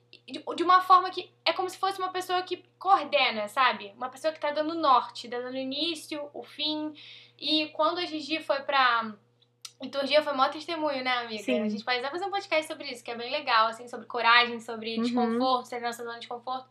[0.56, 3.94] de uma forma que é como se fosse uma pessoa que coordena, sabe?
[3.96, 6.94] Uma pessoa que tá dando norte, tá dando início, o fim.
[7.40, 9.14] E quando a Gigi foi pra
[9.82, 11.44] liturgia, foi maior testemunho, né, amiga?
[11.44, 11.62] Sim.
[11.62, 14.06] A gente pode até fazer um podcast sobre isso, que é bem legal, assim, sobre
[14.06, 15.04] coragem, sobre uhum.
[15.04, 16.68] desconforto, segurança da zona de desconforto.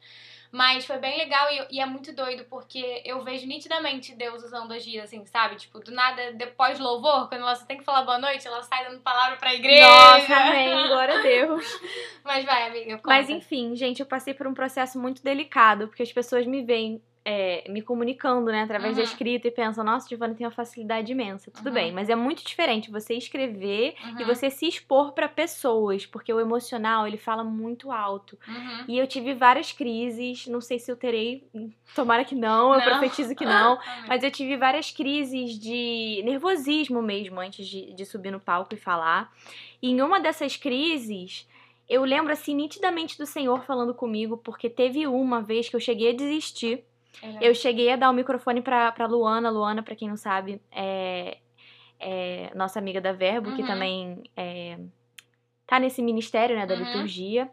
[0.50, 4.70] Mas foi bem legal e, e, é muito doido, porque eu vejo nitidamente Deus usando
[4.70, 5.56] a Gira, assim, sabe?
[5.56, 9.00] Tipo, do nada, depois louvor, quando só tem que falar boa noite, ela sai dando
[9.00, 9.84] palavra pra igreja.
[9.84, 11.80] Nossa, amém, glória a Deus.
[12.22, 13.08] Mas vai, amiga, conta.
[13.08, 17.02] Mas enfim, gente, eu passei por um processo muito delicado, porque as pessoas me veem
[17.24, 19.08] é, me comunicando, né, através da Uhum.
[19.08, 21.50] escrita e pensam, nossa, Giovanna tem uma facilidade imensa.
[21.50, 21.72] Tudo Uhum.
[21.72, 24.26] bem, mas é muito diferente você escrever e Uhum.
[24.26, 28.38] você se expor pra pessoas, porque o emocional, ele fala muito alto.
[28.46, 28.84] Uhum.
[28.88, 31.46] E eu tive várias crises, não sei se eu terei,
[31.94, 32.84] tomara que não, eu Não.
[32.84, 38.30] profetizo que não, mas eu tive várias crises de nervosismo mesmo antes de, de subir
[38.32, 39.32] no palco e falar.
[39.80, 41.48] E em uma dessas crises,
[41.88, 46.10] eu lembro assim nitidamente do Senhor falando comigo, porque teve uma vez que eu cheguei
[46.10, 46.84] a desistir.
[47.22, 47.38] Uhum.
[47.40, 49.50] Eu cheguei a dar o microfone pra, pra Luana.
[49.50, 51.38] Luana, pra quem não sabe, é,
[51.98, 53.66] é nossa amiga da Verbo, que Uhum.
[53.66, 54.78] também é,
[55.66, 56.80] tá nesse ministério, né, da Uhum.
[56.84, 57.50] liturgia.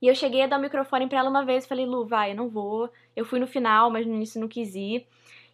[0.00, 1.64] E eu cheguei a dar o microfone pra ela uma vez.
[1.64, 2.90] Falei, Lu, vai, eu não vou.
[3.14, 5.06] Eu fui no final, mas no início não quis ir.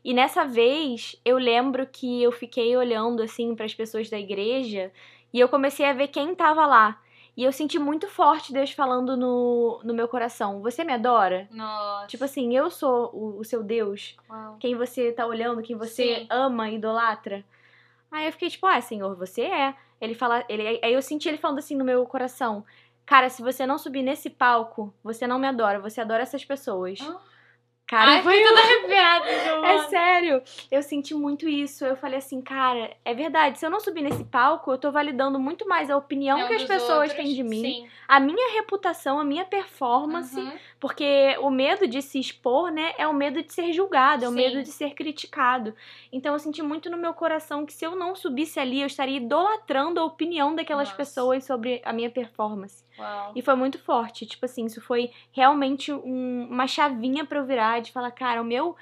[0.02, 4.90] E nessa vez, eu lembro que eu fiquei olhando, assim, pras pessoas da igreja.
[5.34, 6.98] E eu comecei a ver quem tava lá.
[7.38, 11.46] E eu senti muito forte Deus falando no, no meu coração: Você me adora?
[11.52, 12.08] Nossa.
[12.08, 14.56] Tipo assim, eu sou o, o seu Deus, Uau.
[14.58, 16.26] quem você tá olhando, quem você Sim.
[16.28, 17.44] ama, idolatra.
[18.10, 19.72] Aí eu fiquei tipo, ah, Senhor, você é.
[20.00, 22.64] Ele fala, ele, aí eu senti ele falando assim no meu coração,
[23.06, 26.98] cara, se você não subir nesse palco, você não me adora, você adora essas pessoas.
[27.00, 27.20] Ah.
[27.88, 29.24] Cara, Ai, foi toda arrepiada,
[29.66, 31.86] é sério, eu senti muito isso.
[31.86, 33.58] Eu falei assim, cara, é verdade.
[33.58, 36.52] Se eu não subir nesse palco, eu tô validando muito mais a opinião É que
[36.52, 37.88] as pessoas outros, têm de mim, Sim.
[38.06, 40.38] a minha reputação, a minha performance.
[40.38, 40.52] Uhum.
[40.78, 44.32] Porque o medo de se expor, né, é o medo de ser julgado, é o
[44.32, 44.36] Sim.
[44.36, 45.74] medo de ser criticado.
[46.12, 49.16] Então eu senti muito no meu coração que se eu não subisse ali, eu estaria
[49.16, 50.98] idolatrando a opinião daquelas Nossa.
[50.98, 52.84] pessoas sobre a minha performance.
[52.98, 53.32] Uau.
[53.34, 54.26] E foi muito forte.
[54.26, 58.44] Tipo assim, isso foi realmente um- uma chavinha pra eu virar de falar, cara, o
[58.44, 58.76] meu.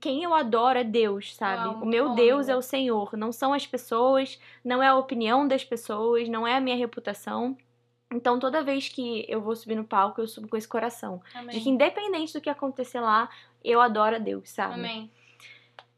[0.00, 1.68] Quem eu adoro é Deus, sabe?
[1.68, 4.96] Uau, o meu bom, Deus é o Senhor, não são as pessoas, não é a
[4.96, 7.56] opinião das pessoas, não é a minha reputação.
[8.12, 11.18] Então, toda vez que eu vou subir no palco, eu subo com esse coração.
[11.18, 11.68] De que Amém.
[11.68, 13.30] independente do que acontecer lá,
[13.64, 14.74] eu adoro a Deus, sabe?
[14.74, 15.10] Amém.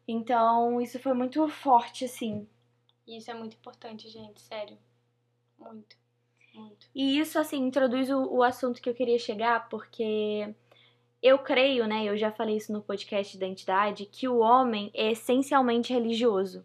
[0.06, 2.46] Então, isso foi muito forte, assim.
[3.06, 4.40] Isso é muito importante, gente.
[4.40, 4.78] Sério.
[5.58, 5.96] Muito.
[6.54, 6.86] Muito.
[6.94, 10.54] E isso, assim, introduz o, o assunto que eu queria chegar, porque
[11.22, 12.04] eu creio, né?
[12.04, 16.64] Eu já falei isso no podcast da entidade, que o homem é essencialmente religioso.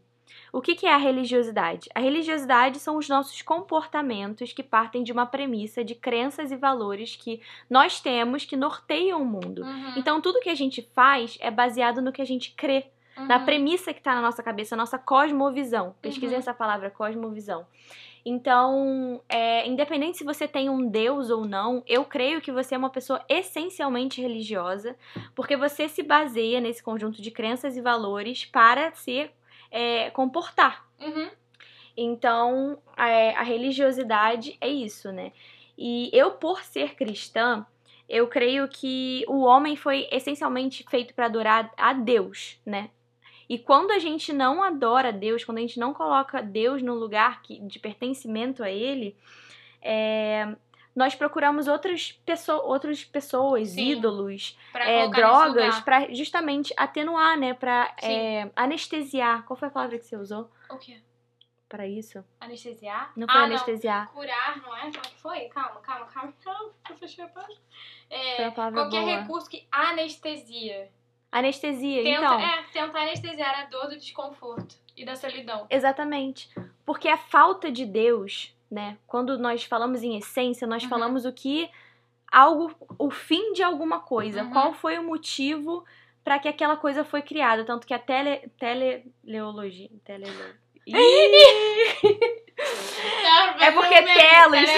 [0.53, 1.89] O que, que é a religiosidade?
[1.93, 7.15] A religiosidade são os nossos comportamentos que partem de uma premissa de crenças e valores
[7.15, 9.63] que nós temos que norteiam o mundo.
[9.63, 9.93] Uhum.
[9.97, 12.85] Então, tudo que a gente faz é baseado no que a gente crê.
[13.17, 13.43] na Uhum.
[13.45, 15.93] premissa que tá na nossa cabeça, a nossa cosmovisão.
[16.01, 16.39] Pesquisei Uhum.
[16.39, 17.67] essa palavra, cosmovisão.
[18.25, 22.77] Então, é, independente se você tem um Deus ou não, eu creio que você é
[22.77, 24.95] uma pessoa essencialmente religiosa,
[25.35, 29.29] porque você se baseia nesse conjunto de crenças e valores para se
[29.71, 30.85] é, comportar.
[30.99, 31.29] Uhum.
[31.95, 35.31] Então, é, a religiosidade é isso, né?
[35.77, 37.65] E eu, por ser cristã,
[38.07, 42.89] eu creio que o homem foi essencialmente feito para adorar a Deus, né?
[43.49, 47.41] E quando a gente não adora Deus, quando a gente não coloca Deus no lugar
[47.41, 49.17] que, de pertencimento a Ele,
[49.81, 50.55] é,
[50.95, 53.93] nós procuramos outras, pesso outras pessoas, Sim.
[53.93, 57.55] ídolos, é, drogas, para justamente atenuar, né?
[57.55, 59.43] Pra é, anestesiar.
[59.45, 61.01] Qual foi a palavra que você usou O quê?
[61.69, 62.25] para isso?
[62.41, 63.13] Anestesiar?
[63.15, 64.05] Não foi ah, anestesiar.
[64.07, 64.13] Não.
[64.13, 64.81] Curar, não é?
[64.81, 65.39] Como é que foi?
[65.49, 66.33] Calma, calma, calma.
[66.43, 67.61] Calma, eu fechei a página.
[68.09, 69.21] É, qualquer boa.
[69.21, 70.91] recurso que anestesia.
[71.31, 72.39] Anestesia, Tenta, então.
[72.39, 75.67] É, tentar anestesiar a dor do desconforto e da solidão.
[75.69, 76.49] Exatamente.
[76.85, 78.97] Porque a falta de Deus, né?
[79.05, 80.89] Quando nós falamos em essência, nós Uhum.
[80.89, 81.69] falamos o que
[82.31, 84.43] algo, o fim de alguma coisa.
[84.43, 84.51] Uhum.
[84.51, 85.85] Qual foi o motivo
[86.23, 87.63] para que aquela coisa foi criada?
[87.63, 90.55] Tanto que a tele, teleologia, telelo...
[93.61, 94.69] É porque telos.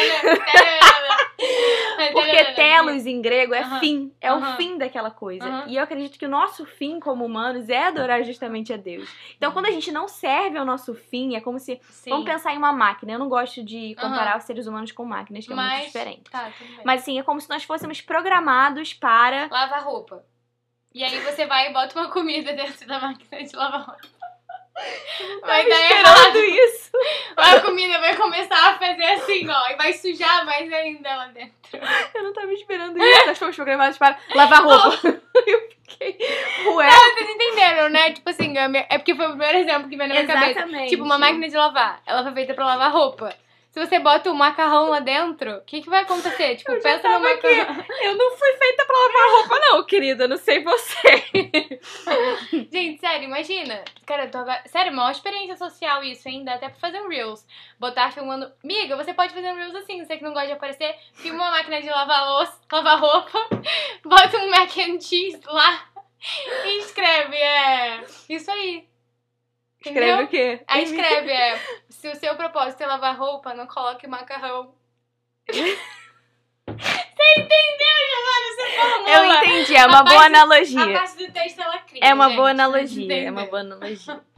[2.14, 3.80] Porque telos em grego é Aham.
[3.80, 4.58] fim, é o Aham.
[4.58, 5.46] fim daquela coisa.
[5.46, 5.66] Aham.
[5.68, 9.10] E eu acredito que o nosso fim como humanos é adorar justamente a Deus.
[9.38, 12.58] Então, quando a gente não serve ao nosso fim, é como se Vamos pensar em
[12.58, 13.12] uma máquina.
[13.14, 16.30] Eu não gosto de comparar os seres humanos com máquinas, que é muito Mas- diferente.
[16.32, 16.52] Tá.
[16.86, 19.48] Mas assim, é como se nós fôssemos programados para.
[19.52, 20.24] Lava a roupa.
[20.94, 24.02] E aí você vai e bota uma comida dentro da máquina de lavar roupa.
[25.41, 26.38] Vai dar errado.
[26.38, 26.91] isso.
[27.38, 29.70] A comida vai começar a fazer assim, ó.
[29.70, 31.54] E vai sujar mais ainda lá dentro.
[32.13, 33.28] Eu não tava esperando isso.
[33.28, 35.08] Nós fomos programados para lavar roupa.
[35.48, 36.17] eu fiquei.
[36.65, 36.89] Ué.
[36.89, 38.12] Vocês entenderam, né?
[38.12, 40.52] Tipo assim, é porque foi o primeiro exemplo que veio na minha cabeça.
[40.52, 40.89] Exatamente.
[40.89, 42.02] Tipo, uma máquina de lavar.
[42.06, 43.36] Ela foi feita pra lavar roupa.
[43.72, 46.58] Se você bota um macarrão lá dentro, o que, que vai acontecer?
[46.58, 47.56] Tipo, Eu pensa no tava aqui.
[47.56, 47.86] macarrão.
[48.02, 50.28] Eu não fui feita pra lavar roupa, não, querida.
[50.28, 51.24] Não sei você.
[52.70, 53.82] Gente, sério, imagina.
[54.06, 54.62] Cara, eu tô agora...
[54.68, 56.44] Sério, maior experiência social isso, hein?
[56.44, 57.46] Dá até pra fazer um Reels.
[57.80, 58.52] Botar filmando.
[58.62, 60.94] Miga, você pode fazer um Reels assim, você que não gosta de aparecer.
[61.14, 63.40] Filma uma máquina de lavar louça, lavar roupa.
[64.04, 65.86] Bota um mac and cheese lá.
[66.78, 68.04] Escreve, é.
[68.30, 68.91] Isso aí.
[69.84, 70.26] Escreve Entendeu?
[70.26, 70.63] o quê?
[70.67, 71.60] Aí escreve, é.
[71.89, 74.74] Se o seu propósito é lavar roupa, não coloque macarrão.
[75.52, 78.48] Você entendeu, Giovana?
[78.56, 79.10] Você formula.
[79.10, 80.94] Eu entendi, é uma A boa parte- A analogia.
[80.94, 82.00] parte do texto ela cria.
[82.04, 84.22] É uma gente, boa analogia, é uma boa analogia.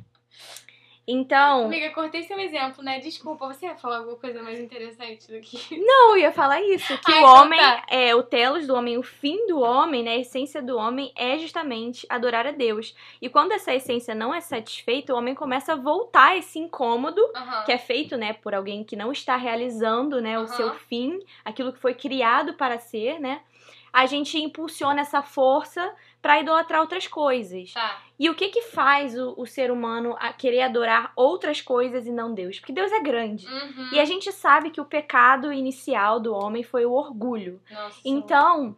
[1.06, 3.00] Então, Amiga, cortei seu exemplo, né?
[3.00, 5.78] Desculpa, você ia falar alguma coisa mais interessante do que.
[5.78, 7.86] não, eu ia falar isso, que Ah, o então homem, tá.
[7.90, 11.38] é o telos do homem, o fim do homem, né, a essência do homem é
[11.38, 12.96] justamente adorar a Deus.
[13.22, 17.22] E quando essa essência não é satisfeita, o homem começa a voltar esse incômodo
[17.66, 21.74] que é feito, né, por alguém que não está realizando, né, o seu fim, aquilo
[21.74, 23.42] que foi criado para ser, né?
[23.92, 27.74] A gente impulsiona essa força para idolatrar outras coisas.
[27.74, 28.02] Tá.
[28.18, 32.14] E o que que faz o, o ser humano a querer adorar outras coisas e
[32.14, 32.60] não Deus?
[32.60, 33.46] Porque Deus é grande.
[33.46, 33.90] Uhum.
[33.92, 37.62] E a gente sabe que o pecado inicial do homem foi o orgulho.
[37.70, 38.78] Nossa, Então,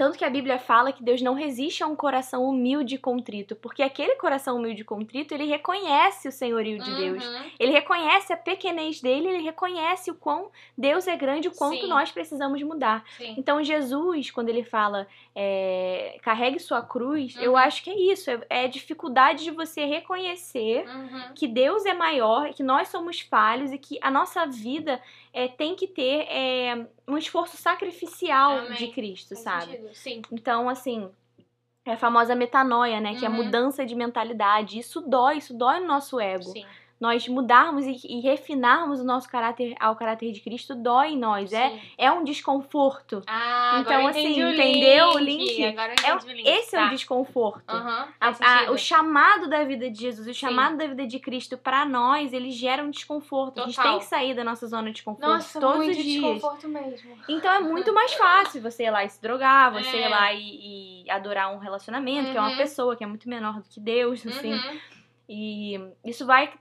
[0.00, 3.54] tanto que a Bíblia fala que Deus não resiste a um coração humilde e contrito,
[3.54, 7.22] porque aquele coração humilde e contrito, ele reconhece o senhorio de Deus.
[7.22, 7.50] Uhum.
[7.58, 11.86] Ele reconhece a pequenez dele, ele reconhece o quão Deus é grande, o quanto Sim.
[11.88, 13.04] nós precisamos mudar.
[13.18, 13.34] Sim.
[13.36, 17.58] Então, Jesus, quando ele fala é, carregue sua cruz, eu Uhum.
[17.58, 18.30] acho que é isso.
[18.30, 21.34] É, é a dificuldade de você reconhecer Uhum.
[21.34, 24.98] que Deus é maior, que nós somos falhos e que a nossa vida
[25.32, 28.72] é, tem que ter é, um esforço sacrificial Amém.
[28.78, 29.72] de Cristo, Faz sabe?
[29.72, 30.22] sentido, Sim.
[30.32, 31.10] Então, assim,
[31.84, 33.14] é a famosa metanoia, né?
[33.16, 33.36] Que é a Uhum.
[33.44, 34.78] mudança de mentalidade.
[34.78, 36.66] Isso dói, isso dói no nosso ego Sim.
[37.00, 41.50] Nós mudarmos e, e refinarmos o nosso caráter ao caráter de Cristo dói em nós.
[41.52, 41.80] É, Sim.
[41.96, 43.22] é um desconforto.
[43.26, 45.46] Ah, Então, assim, o entendeu o link.
[45.56, 45.64] link?
[45.64, 46.46] Agora eu É, o link.
[46.46, 46.86] esse é tá.
[46.86, 47.64] o desconforto.
[47.70, 48.28] Aham, A-
[48.66, 52.34] a- o chamado da vida de Jesus, o chamado da vida de Cristo pra nós,
[52.34, 53.62] ele gera um desconforto.
[53.62, 53.92] A gente Total.
[53.92, 56.22] tem que sair da nossa zona de desconforto Nossa, todos os dias.
[56.34, 57.16] desconforto mesmo.
[57.28, 60.06] Então é muito mais fácil você ir lá e se drogar, você É.
[60.06, 62.56] ir lá e, e adorar um relacionamento, que é uma Uhum.
[62.58, 64.52] pessoa que é muito menor do que Deus, assim.
[64.52, 64.78] Uhum.
[65.28, 66.52] E isso vai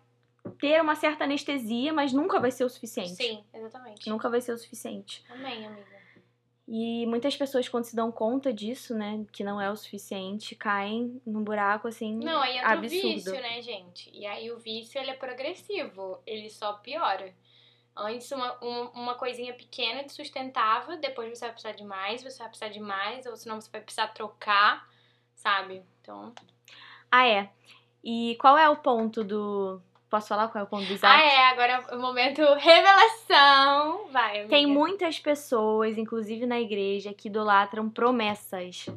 [0.60, 3.16] ter uma certa anestesia, mas nunca vai ser o suficiente.
[3.16, 4.10] Sim, exatamente.
[4.10, 5.24] Nunca vai ser o suficiente.
[5.30, 6.00] Amém, amiga.
[6.72, 11.20] E muitas pessoas, quando se dão conta disso, né, que não é o suficiente, caem
[11.26, 13.08] num buraco assim Não, aí entra absurdo.
[13.08, 14.12] o vício, né, gente?
[14.14, 16.22] E aí o vício, ele é progressivo.
[16.28, 17.34] Ele só piora.
[17.98, 22.38] Antes, uma, uma, uma coisinha pequena te sustentava, depois você vai precisar de mais, você
[22.38, 24.88] vai precisar de mais, ou senão você vai precisar trocar,
[25.34, 25.84] sabe?
[26.02, 26.32] Então...
[27.12, 27.50] Ah, é.
[28.04, 29.82] E qual é o ponto do.
[30.10, 31.14] Posso falar qual é o ponto do Isaac?
[31.14, 34.08] Ah, é, agora é o momento revelação.
[34.12, 34.50] Vai, amiga.
[34.50, 38.88] Tem muitas pessoas, inclusive na igreja, que idolatram promessas.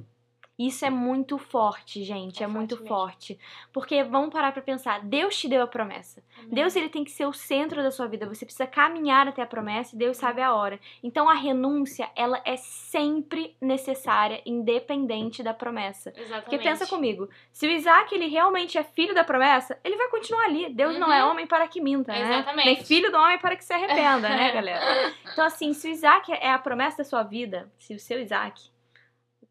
[0.58, 2.42] Isso é muito forte, gente.
[2.42, 2.96] É É, muito forte mesmo.
[2.96, 3.38] forte.
[3.72, 5.00] Porque vamos parar pra pensar.
[5.00, 6.22] Deus te deu a promessa.
[6.38, 6.50] Amém.
[6.50, 8.26] Deus ele tem que ser o centro da sua vida.
[8.28, 10.78] Você precisa caminhar até a promessa e Deus sabe a hora.
[11.02, 16.10] Então a renúncia, ela é sempre necessária, independente da promessa.
[16.16, 16.44] Exatamente.
[16.44, 20.44] Porque pensa comigo, se o Isaac ele realmente é filho da promessa, ele vai continuar
[20.44, 20.68] ali.
[20.72, 21.30] Deus não é Uhum.
[21.30, 22.20] homem para que minta, né?
[22.38, 22.66] Exatamente.
[22.66, 25.12] Nem filho do homem para que se arrependa, né, galera?
[25.32, 28.70] Então assim, se o Isaac é a promessa da sua vida, se o seu Isaac,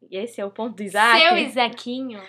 [0.10, 2.22] esse é o ponto do Isaac, Seu Isaquinho.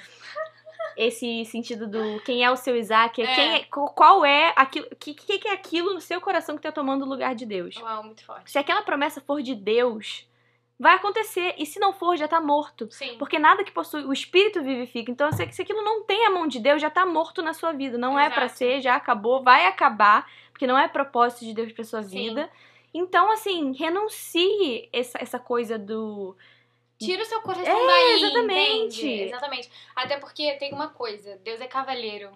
[0.96, 3.24] esse sentido do quem é o seu Isaac, é.
[3.24, 3.34] É.
[3.34, 7.04] Quem é, qual- é aquilo, que, que é aquilo no seu coração que tá tomando
[7.04, 7.76] o lugar de Deus?
[7.76, 8.50] Uau, muito forte.
[8.50, 10.28] Se aquela promessa for de Deus,
[10.78, 12.88] vai acontecer, e se não for, já tá morto.
[12.90, 13.16] Sim.
[13.18, 15.10] Porque nada que possui o espírito vivifica.
[15.10, 17.72] Então, se, se aquilo não tem a mão de Deus, já tá morto na sua
[17.72, 17.96] vida.
[17.96, 18.48] Não é Exato.
[18.50, 22.28] ser, já acabou, vai acabar, porque não é propósito de Deus pra sua Sim.
[22.28, 22.50] vida.
[22.92, 26.36] Então, assim, renuncie essa, essa coisa do.
[27.04, 29.06] Tira o seu coração É, daí, exatamente.
[29.06, 29.22] entende?
[29.22, 29.70] Exatamente.
[29.94, 32.30] Até porque tem uma coisa, Deus é cavalheiro.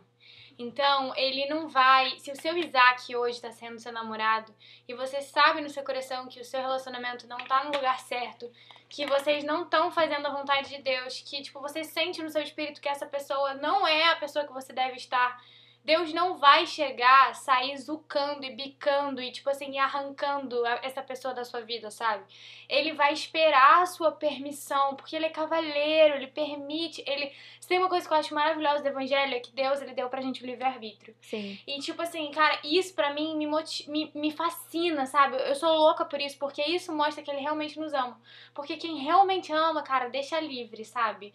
[0.58, 2.18] Então, ele não vai.
[2.18, 4.54] Se o seu Isaac hoje tá sendo seu namorado
[4.88, 8.50] e você sabe no seu coração que o seu relacionamento não tá no lugar certo,
[8.88, 12.42] que vocês não estão fazendo a vontade de Deus, que, tipo, você sente no seu
[12.42, 15.38] espírito que essa pessoa não é a pessoa que você deve estar.
[15.86, 21.44] Deus não vai chegar, sair zucando e bicando e, tipo assim, arrancando essa pessoa da
[21.44, 22.24] sua vida, sabe?
[22.68, 27.32] Ele vai esperar a sua permissão, porque ele é cavalheiro, ele permite, ele...
[27.60, 30.08] Se tem uma coisa que eu acho maravilhosa do evangelho, é que Deus, ele deu
[30.08, 31.14] pra gente o livre-arbítrio.
[31.20, 31.56] Sim.
[31.64, 35.36] E, tipo assim, cara, isso pra mim me, moti- me, me fascina, sabe?
[35.36, 38.20] Eu sou louca por isso, porque isso mostra que ele realmente nos ama.
[38.52, 41.32] Porque quem realmente ama, cara, deixa livre, sabe?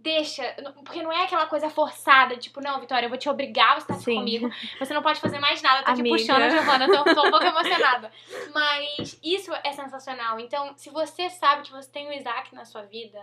[0.00, 0.44] Deixa,
[0.84, 3.94] porque não é aquela coisa forçada, tipo, não, Vitória, eu vou te obrigar a estar
[3.94, 4.16] aqui Sim.
[4.16, 4.50] comigo.
[4.78, 6.16] Você não pode fazer mais nada, eu tô aqui Amiga.
[6.16, 8.12] puxando a Giovana, tô, tô um pouco emocionada.
[8.54, 10.38] Mas isso é sensacional.
[10.38, 13.18] Então, se você sabe que você tem o Isaac na sua vida,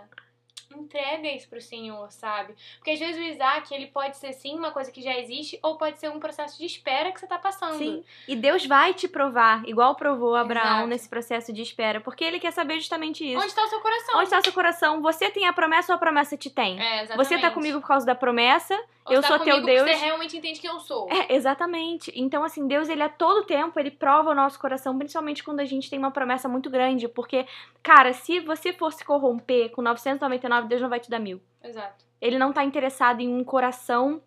[0.74, 2.54] entrega isso pro Senhor, sabe?
[2.76, 5.76] Porque às vezes o Isaac, ele pode ser sim uma coisa que já existe, ou
[5.76, 7.78] pode ser um processo de espera que você tá passando.
[7.78, 8.04] Sim.
[8.26, 10.86] E Deus vai te provar, igual provou Abraão Exato.
[10.88, 13.42] nesse processo de espera, porque ele quer saber justamente isso.
[13.42, 14.14] Onde tá o seu coração?
[14.16, 15.02] Onde está o seu coração?
[15.02, 16.80] Você tem a promessa ou a promessa te tem?
[16.80, 17.28] É, exatamente.
[17.28, 19.90] Você tá comigo por causa da promessa, eu você sou tá teu Deus.
[19.90, 21.08] Você realmente entende quem eu sou.
[21.10, 22.12] É, exatamente.
[22.14, 25.64] Então, assim, Deus, ele a todo tempo, ele prova o nosso coração, principalmente quando a
[25.64, 27.08] gente tem uma promessa muito grande.
[27.08, 27.46] Porque,
[27.82, 31.40] cara, se você for se corromper com 999, Deus não vai te dar mil.
[31.62, 32.04] Exato.
[32.20, 34.22] Ele não tá interessado em um coração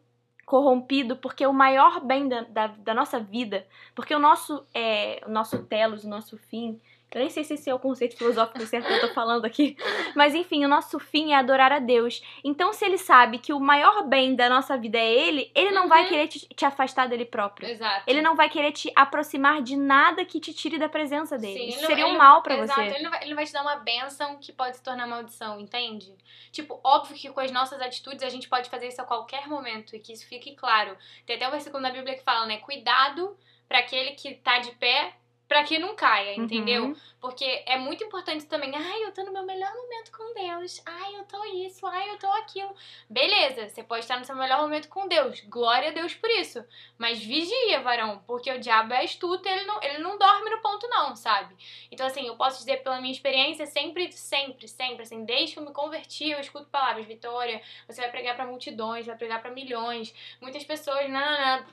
[0.46, 5.30] corrompido, porque o maior bem da, da, da nossa vida, porque o nosso, é, o
[5.30, 8.88] nosso telos, o nosso fim, eu nem sei se esse é o conceito filosófico certo
[8.88, 9.76] que eu tô falando aqui,
[10.15, 12.22] mas enfim, o nosso fim é adorar a Deus.
[12.43, 15.88] Então, se ele sabe que o maior bem da nossa vida é ele, ele não
[15.88, 16.10] vai Uhum.
[16.10, 17.67] querer te, te afastar dele próprio.
[17.69, 18.04] Exato.
[18.08, 21.72] Ele não vai querer te aproximar de nada que te tire da presença dele.
[21.72, 22.95] Sim, não- seria ele um não- mal pra Exato, você.
[22.95, 25.60] Ele não, vai, ele não vai te dar uma bênção que pode se tornar maldição,
[25.60, 26.13] entende?
[26.52, 29.95] Tipo, óbvio que com as nossas atitudes a gente pode fazer isso a qualquer momento
[29.95, 30.95] e que isso fique claro.
[31.26, 32.58] Tem até um versículo na Bíblia que fala, né?
[32.58, 35.13] Cuidado pra aquele que tá de pé,
[35.50, 36.86] pra que não caia, entendeu?
[36.86, 36.96] Uhum.
[37.20, 38.72] Porque é muito importante também.
[38.74, 40.80] Ai, eu tô no meu melhor momento com Deus.
[40.86, 41.86] Ai, eu tô isso.
[41.88, 42.74] Ai, eu tô aquilo.
[43.10, 45.42] Beleza, você pode estar no seu melhor momento com Deus.
[45.42, 46.64] Glória a Deus por isso.
[47.00, 50.62] Mas vigia, varão, porque o diabo é astuto e ele não, ele não dorme no
[50.62, 51.56] ponto, não, sabe?
[51.92, 55.66] Então, assim, eu posso dizer pela minha experiência, sempre, sempre, sempre, assim, desde que eu
[55.66, 60.14] me converti, eu escuto palavras, Vitória, você vai pregar pra multidões, vai pregar pra milhões,
[60.40, 61.66] muitas pessoas, não.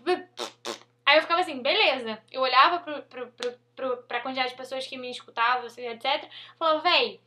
[1.06, 2.20] Aí eu ficava assim, beleza.
[2.32, 6.28] Eu olhava pro, pro, pro, pro, pra quantidade de pessoas que me escutavam, assim, etc.
[6.58, 7.20] Falava, véi,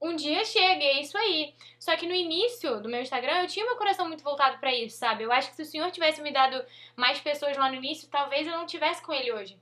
[0.00, 1.52] um dia chega, é isso aí.
[1.80, 4.96] Só que no início do meu Instagram, eu tinha meu coração muito voltado pra isso,
[4.96, 5.24] sabe?
[5.24, 6.64] Eu acho que se o Senhor tivesse me dado
[6.96, 9.58] mais pessoas lá no início, talvez eu não tivesse com ele hoje.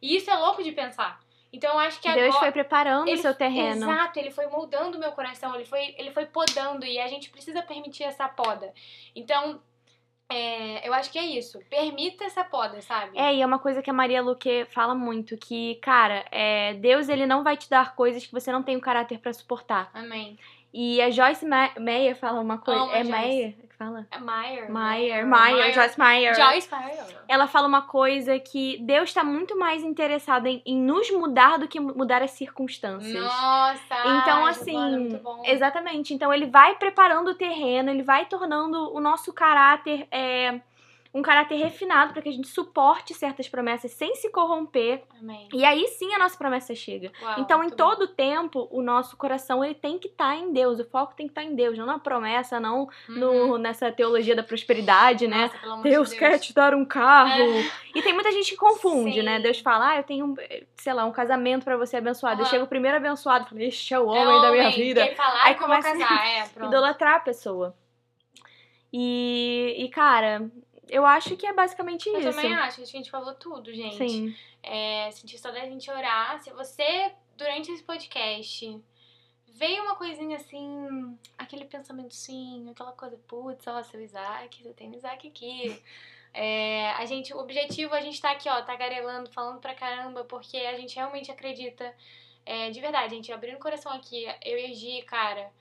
[0.00, 1.22] E isso é louco de pensar.
[1.52, 2.40] Então eu acho que Deus agora...
[2.40, 3.90] foi preparando o seu terreno.
[3.90, 7.30] Exato, ele foi moldando o meu coração, ele foi, ele foi podando e a gente
[7.30, 8.74] precisa permitir essa poda.
[9.14, 9.62] Então,
[10.30, 11.60] é, eu acho que é isso.
[11.68, 13.16] Permita essa poda, sabe?
[13.16, 17.08] É, e é uma coisa que a Maria Luque fala muito, que, cara, é, Deus
[17.08, 19.90] ele não vai te dar coisas que você não tem o caráter pra suportar.
[19.92, 20.38] Amém.
[20.72, 21.46] E a Joyce
[21.78, 22.80] Meyer fala uma coisa.
[22.80, 23.04] Amo é.
[23.04, 24.06] Meyer que fala?
[24.10, 24.72] É Meyer.
[24.72, 26.34] Meyer, Meyer, Joyce Meyer.
[26.34, 27.04] Joyce Meyer.
[27.28, 31.66] Ela fala uma coisa que Deus tá muito mais interessado em, em nos mudar do
[31.66, 33.22] que mudar as circunstâncias.
[33.22, 33.94] Nossa!
[34.22, 35.42] Então, assim, bom.
[35.44, 36.14] exatamente.
[36.14, 40.60] Então, ele vai preparando o terreno, ele vai tornando o nosso caráter é,
[41.14, 45.04] um caráter refinado para que a gente suporte certas promessas sem se corromper.
[45.20, 45.48] Amém.
[45.54, 47.12] E aí sim a nossa promessa chega.
[47.22, 47.88] Uau, então, em muito bom.
[47.90, 50.80] todo tempo, o nosso coração ele tem que estar em Deus.
[50.80, 53.14] O foco tem que estar em Deus, não na promessa, não Uhum.
[53.16, 55.42] no, nessa teologia da prosperidade, né?
[55.42, 56.18] Nossa, pelo amor de Deus Deus.
[56.18, 57.44] quer te dar um carro.
[57.94, 59.22] E tem muita gente que confunde, Sim.
[59.22, 59.38] né?
[59.38, 60.34] Deus fala, ah, eu tenho,
[60.76, 62.38] sei lá, um casamento pra você abençoado.
[62.38, 62.50] Aí Aham.
[62.50, 65.14] chega o primeiro abençoado fala, este é o É homem da minha homem, vida.
[65.14, 66.44] Falar Aí eu começa casar, é.
[66.66, 67.76] Idolatrar a pessoa.
[68.92, 70.48] E, e, cara,
[70.94, 72.30] eu acho que é basicamente Eu isso.
[72.30, 74.08] também acho, acho que a gente falou tudo, gente.
[74.08, 74.36] Sim.
[74.62, 76.40] É, sentir só da gente orar.
[76.40, 78.80] Se você, durante esse podcast,
[79.48, 84.94] veio uma coisinha assim, aquele pensamentozinho, aquela coisa, putz, ó, seu Isaac, você tem o
[84.94, 85.82] Isaac aqui.
[86.36, 90.56] É, a gente, o objetivo, a gente tá aqui, ó, tagarelando, falando pra caramba, porque
[90.56, 91.94] a gente realmente acredita,
[92.44, 95.52] é, de verdade, gente abrindo o coração aqui, eu e a Gi, cara,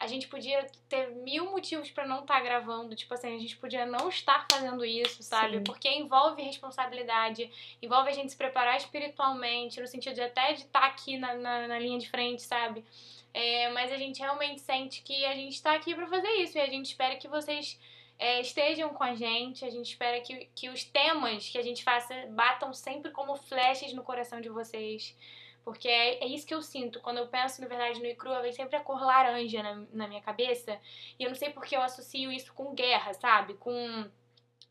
[0.00, 3.84] a gente podia ter mil motivos pra não estar gravando, tipo assim, a gente podia
[3.84, 5.58] não estar fazendo isso, sabe?
[5.58, 5.64] Sim.
[5.64, 7.50] Porque envolve responsabilidade,
[7.82, 11.68] envolve a gente se preparar espiritualmente, no sentido de até de estar aqui na, na,
[11.68, 12.82] na linha de frente, sabe?
[13.34, 16.60] É, mas a gente realmente sente que a gente tá aqui pra fazer isso e
[16.62, 17.78] a gente espera que vocês
[18.18, 21.84] é, estejam com a gente, a gente espera que, que os temas que a gente
[21.84, 25.14] faça batam sempre como flechas no coração de vocês.
[25.64, 27.00] Porque é, é isso que eu sinto.
[27.00, 30.22] Quando eu penso, na verdade, no Icrua, vem sempre a cor laranja na, na minha
[30.22, 30.78] cabeça.
[31.18, 33.54] E eu não sei porque eu associo isso com guerra, sabe?
[33.54, 34.08] Com.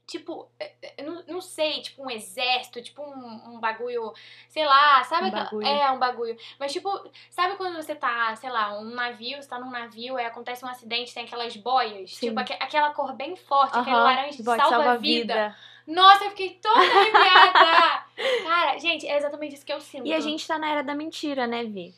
[0.07, 4.11] Tipo, é, é, não, não sei, tipo um exército, tipo um, um bagulho,
[4.47, 5.25] sei lá, sabe?
[5.25, 5.67] Um aquela- bagulho.
[5.67, 6.37] É, um bagulho.
[6.59, 6.89] Mas, tipo,
[7.29, 10.67] sabe quando você tá, sei lá, um navio, você tá num navio, aí acontece um
[10.67, 12.15] acidente, tem aquelas boias?
[12.15, 12.29] Sim.
[12.29, 15.55] Tipo, aque- aquela cor bem forte, aquele Aham, laranja de voz salva-vida.
[15.89, 18.03] Nossa, eu fiquei toda arrepiada!
[18.47, 20.05] Cara, gente, é exatamente isso que eu sinto.
[20.07, 21.93] E a gente tá na era da mentira, né, Vi?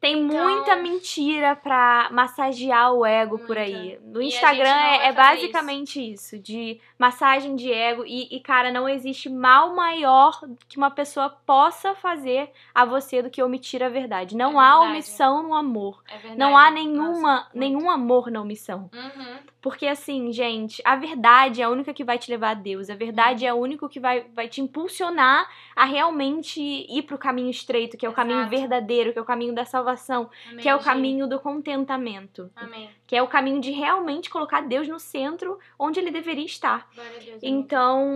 [0.00, 3.62] Tem Então- muita mentira pra massagear o ego por Muita.
[3.62, 3.98] aí.
[4.02, 6.38] No E Instagram é, é basicamente isso.
[6.38, 8.04] de massagem de ego.
[8.04, 13.30] E, e, cara, não existe mal maior que uma pessoa possa fazer a você do
[13.30, 14.36] que omitir a verdade.
[14.36, 14.90] Não É há verdade.
[14.92, 16.02] omissão no amor.
[16.06, 16.36] É verdade.
[16.38, 17.48] Não há Nossa, nenhuma, muito.
[17.54, 18.90] nenhum amor na omissão.
[18.92, 19.38] Uhum.
[19.64, 22.90] Porque assim, gente, a verdade é a única que vai te levar a Deus.
[22.90, 27.48] A verdade é a única que vai, vai te impulsionar a realmente ir pro caminho
[27.48, 28.50] estreito, que é o caminho Exato.
[28.50, 30.84] verdadeiro, que é o caminho da salvação, Amém, que é o Gi.
[30.84, 32.50] caminho do contentamento.
[32.54, 32.90] Amém.
[33.06, 36.86] Que é o caminho de realmente colocar Deus no centro onde ele deveria estar.
[37.24, 37.42] Deus.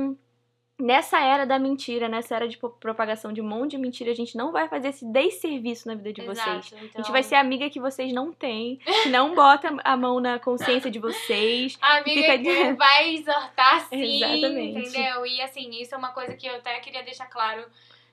[0.07, 0.19] amém.
[0.79, 4.11] Então, nessa era da mentira, nessa era de pro- propagação de um monte de mentira,
[4.11, 6.73] a gente não vai fazer esse desserviço na vida de Exato, vocês.
[6.73, 6.91] Então...
[6.95, 10.39] A gente vai ser amiga que vocês não têm, que não bota a mão na
[10.39, 11.77] consciência de vocês.
[11.81, 14.89] A amiga Fica- que vai exortar sim, Exatamente.
[14.89, 15.27] entendeu?
[15.27, 17.65] E assim, isso é uma coisa que eu até queria deixar claro.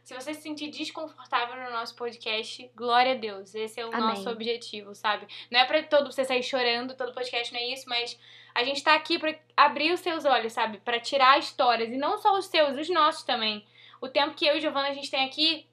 [0.06, 3.56] Se você se sentir desconfortável no nosso podcast, glória a Deus.
[3.56, 4.02] Esse é o Amém.
[4.02, 5.26] nosso objetivo, sabe?
[5.50, 8.16] Não é pra todo você sair chorando, todo podcast não é isso, mas
[8.54, 10.78] a gente tá aqui pra abrir os seus olhos, sabe?
[10.78, 11.90] Pra tirar histórias.
[11.92, 13.66] E não só os seus, os nossos também.
[14.00, 15.66] O tempo que eu e Giovana a gente tem aqui,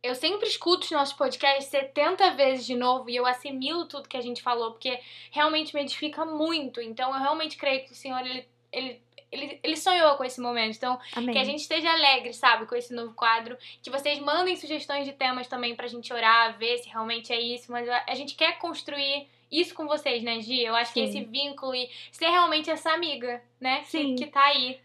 [0.00, 4.16] eu sempre escuto os nossos podcasts 70 vezes de novo e eu assimilo tudo que
[4.16, 5.00] a gente falou, porque
[5.32, 6.80] realmente me edifica muito.
[6.80, 9.00] Então eu realmente creio que o Senhor, ele, ele,
[9.30, 10.76] ele, ele sonhou com esse momento.
[10.76, 11.32] Então, Amém.
[11.32, 13.56] que a gente esteja alegre, sabe, com esse novo quadro.
[13.82, 17.70] Que vocês mandem sugestões de temas também pra gente orar, ver se realmente é isso.
[17.70, 20.62] Mas a gente quer construir isso com vocês, né, Gi?
[20.62, 21.18] Eu acho que Sim.
[21.20, 23.80] esse vínculo e ser realmente essa amiga, né?
[23.80, 24.14] que- Sim.
[24.16, 24.78] Que, tá aí.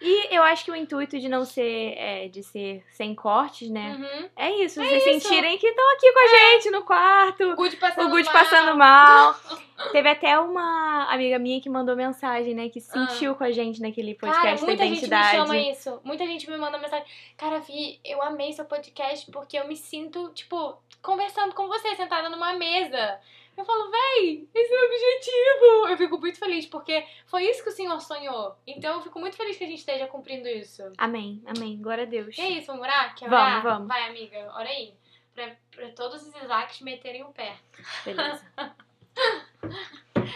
[0.00, 3.96] E eu acho que o intuito de não ser, é, de ser sem cortes, né?
[3.98, 4.28] Uhum.
[4.36, 5.28] É isso, vocês isso.
[5.28, 7.44] sentirem que estão aqui com a gente no quarto.
[7.50, 8.32] O Good passando O Good mal.
[8.32, 9.36] passando mal.
[9.92, 12.68] Teve até uma amiga minha que mandou mensagem, né?
[12.68, 15.36] Que sentiu com a gente naquele Cara, podcast da muita gente me identidade.
[15.36, 16.00] chama isso.
[16.04, 17.06] Muita gente me manda mensagem.
[17.36, 22.28] Cara, Vi, eu amei seu podcast porque eu me sinto, tipo, conversando com você, sentada
[22.28, 23.18] numa mesa.
[23.60, 25.88] Eu falo, véi, esse é o objetivo.
[25.90, 28.56] Eu fico muito feliz porque foi isso que o Senhor sonhou.
[28.66, 30.82] Então eu fico muito feliz que a gente esteja cumprindo isso.
[30.96, 31.76] Amém, amém.
[31.80, 32.38] Glória a Deus.
[32.38, 33.14] E é isso, vamos orar?
[33.14, 33.62] Quer Vamos, orar?
[33.62, 33.88] vamos.
[33.88, 34.94] Vai, amiga, ora aí.
[35.34, 37.54] Pra, pra todos os Isaacs meterem o pé.
[38.02, 38.42] Beleza.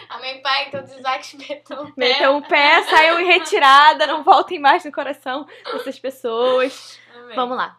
[0.07, 1.93] Amém, Pai, todos os Isaacs metam o pé.
[1.97, 6.99] Metam o pé, saiam em retirada, não voltem mais no coração dessas pessoas.
[7.15, 7.35] Amém.
[7.35, 7.75] Vamos lá.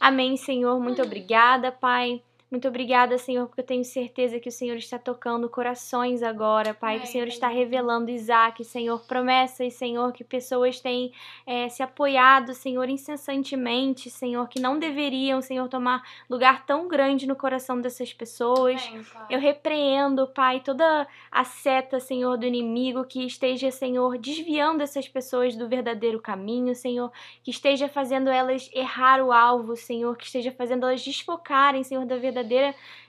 [0.00, 0.80] Amém, Senhor.
[0.80, 2.20] Muito obrigada, Pai.
[2.48, 7.00] Muito obrigada, Senhor, porque eu tenho certeza que o Senhor está tocando corações agora, Pai.
[7.00, 11.12] Que o Senhor está revelando, Isaac, Senhor, promessas, Senhor, que pessoas têm
[11.44, 17.34] eh, se apoiado, Senhor, incessantemente, Senhor, que não deveriam, Senhor, tomar lugar tão grande no
[17.34, 18.80] coração dessas pessoas.
[19.28, 25.56] Eu repreendo, Pai, toda a seta, Senhor, do inimigo que esteja, Senhor, desviando essas pessoas
[25.56, 27.10] do verdadeiro caminho, Senhor,
[27.42, 32.14] que esteja fazendo elas errar o alvo, Senhor, que esteja fazendo elas desfocarem, Senhor, da
[32.14, 32.35] verdadeira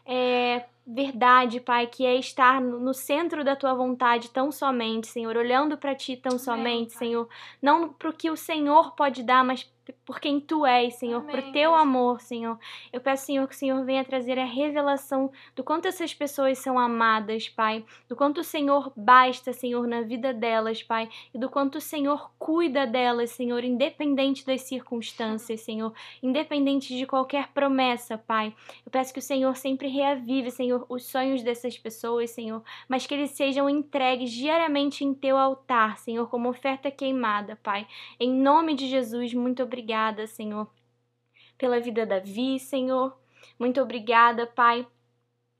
[0.05, 5.77] é, verdade, Pai, que é estar no centro da tua vontade tão somente, Senhor, olhando
[5.77, 6.99] para ti tão somente, Pai.
[6.99, 7.27] Senhor,
[7.61, 9.69] não pro que o Senhor pode dar, mas
[10.05, 11.81] por quem tu és, Senhor, Amém, teu Deus.
[11.81, 12.59] amor, Senhor.
[12.91, 16.77] Eu peço, Senhor, que o Senhor venha trazer a revelação do quanto essas pessoas são
[16.77, 21.75] amadas, Pai, do quanto o Senhor basta, Senhor, na vida delas, Pai, e do quanto
[21.75, 28.53] o Senhor cuida delas, Senhor, independente das circunstâncias, Senhor, independente de qualquer promessa, Pai.
[28.85, 33.13] Eu peço que o Senhor sempre reavive, Senhor, os sonhos dessas pessoas, Senhor, mas que
[33.13, 37.87] eles sejam entregues diariamente em teu altar, Senhor, como oferta queimada, Pai.
[38.19, 40.67] Em nome de Jesus, muito obrigada, Senhor,
[41.57, 43.15] pela vida da Vi, Senhor.
[43.59, 44.87] Muito obrigada, Pai,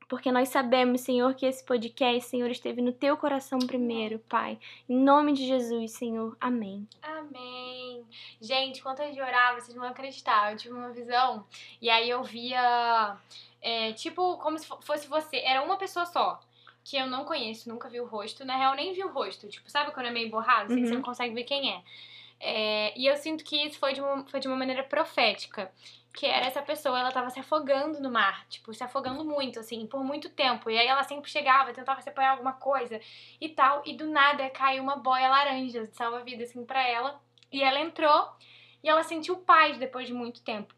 [0.08, 4.58] porque nós sabemos, Senhor, que esse podcast, Senhor, esteve no teu coração primeiro, Pai.
[4.88, 6.36] Em nome de Jesus, Senhor.
[6.40, 6.86] Amém.
[7.00, 8.04] Amém.
[8.40, 10.50] Gente, quando eu orar, vocês não vão acreditar.
[10.50, 11.46] Eu tive uma visão
[11.80, 13.16] e aí eu via,
[13.62, 15.36] é, tipo, como se fo- fosse você.
[15.38, 16.40] Era uma pessoa só.
[16.84, 18.44] Que eu não conheço, nunca vi o rosto.
[18.46, 19.46] Na real, nem vi o rosto.
[19.46, 20.72] Tipo, sabe quando é meio borrado?
[20.72, 20.98] Assim, que você Uhum.
[21.00, 21.82] não consegue ver quem é.
[22.40, 25.70] É, e eu sinto que isso foi de, uma, foi de uma maneira profética.
[26.14, 28.46] Que era essa pessoa, ela tava se afogando no mar.
[28.48, 30.70] Tipo, se afogando muito, assim, por muito tempo.
[30.70, 33.00] E aí ela sempre chegava, tentava se apoiar em alguma coisa
[33.40, 33.82] e tal.
[33.86, 37.20] E do nada caiu uma boia laranja de salva-vida, assim, pra ela.
[37.52, 38.30] E ela entrou
[38.82, 40.74] e ela sentiu paz depois de muito tempo.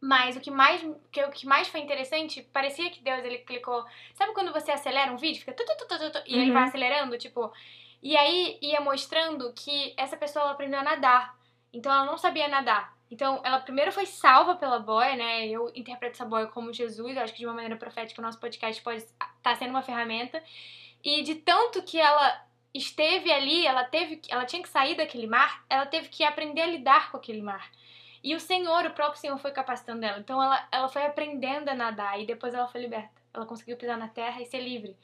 [0.00, 3.84] Mas o que mais, que, o que mais foi interessante, parecia que Deus ele clicou.
[4.14, 5.40] Sabe quando você acelera um vídeo?
[5.40, 6.52] Fica tu, tu, tu, tu, tu, e ele Uhum.
[6.52, 7.50] vai acelerando, tipo.
[8.04, 11.38] E aí ia mostrando que essa pessoa aprendeu a nadar.
[11.72, 12.94] Então ela não sabia nadar.
[13.10, 15.46] Então ela primeiro foi salva pela boia, né?
[15.46, 17.16] Eu interpreto essa boia como Jesus.
[17.16, 20.42] Eu acho que de uma maneira profética o nosso podcast pode estar sendo uma ferramenta.
[21.02, 22.44] E de tanto que ela
[22.74, 26.66] esteve ali, ela teve, ela tinha que sair daquele mar, ela teve que aprender a
[26.66, 27.70] lidar com aquele mar.
[28.22, 30.18] E o Senhor, o próprio Senhor foi capacitando ela.
[30.18, 33.22] Então ela, ela foi aprendendo a nadar e depois ela foi liberta.
[33.32, 34.94] Ela conseguiu pisar na terra e ser livre.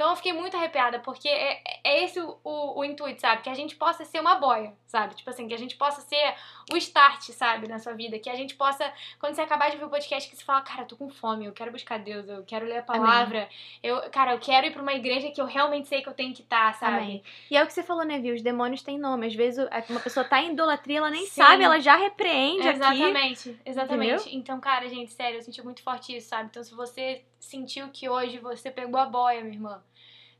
[0.00, 3.42] Então eu fiquei muito arrepiada, porque é, é esse o, o, o, intuito, sabe?
[3.42, 5.14] Que a gente possa ser uma boia, sabe?
[5.14, 6.34] Tipo assim, que a gente possa ser
[6.72, 8.18] o start, sabe, na sua vida.
[8.18, 10.84] Que a gente possa, quando você acabar de ver o podcast, que você fala, cara,
[10.84, 13.46] eu tô com fome, eu quero buscar Deus, eu quero ler a palavra.
[13.82, 16.32] Eu, cara, eu quero ir pra uma igreja que eu realmente sei que eu tenho
[16.32, 16.96] que estar, tá, sabe?
[16.96, 17.22] Amém.
[17.50, 18.34] E é o que você falou, né, viu?
[18.34, 19.26] Os demônios têm nome.
[19.26, 21.42] Às vezes uma pessoa tá em idolatria, ela nem Sim.
[21.42, 23.02] sabe, ela já repreende exatamente, aqui.
[23.02, 24.34] Exatamente, exatamente.
[24.34, 26.48] Então, cara, gente, sério, eu senti muito forte isso, sabe?
[26.50, 29.82] Então, se você sentiu que hoje você pegou a boia, minha irmã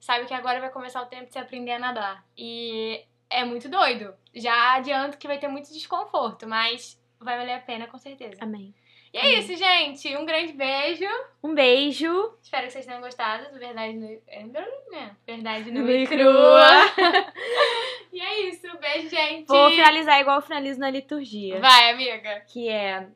[0.00, 2.24] sabe que agora vai começar o tempo de você aprender a nadar.
[2.36, 4.14] E é muito doido.
[4.34, 8.36] Já adianto que vai ter muito desconforto, mas vai valer a pena com certeza.
[8.40, 8.74] Amém.
[9.12, 9.38] E é Amém.
[9.40, 10.16] isso, gente.
[10.16, 11.04] Um grande beijo.
[11.42, 12.38] Um beijo.
[12.40, 14.06] Espero que vocês tenham gostado do Verdade no...
[14.06, 16.70] É, Verdade no e crua.
[18.12, 18.66] e é isso.
[18.78, 19.48] Beijo, gente.
[19.48, 21.58] Vou finalizar igual eu finalizo na liturgia.
[21.60, 22.40] Vai, amiga.
[22.46, 23.08] Que é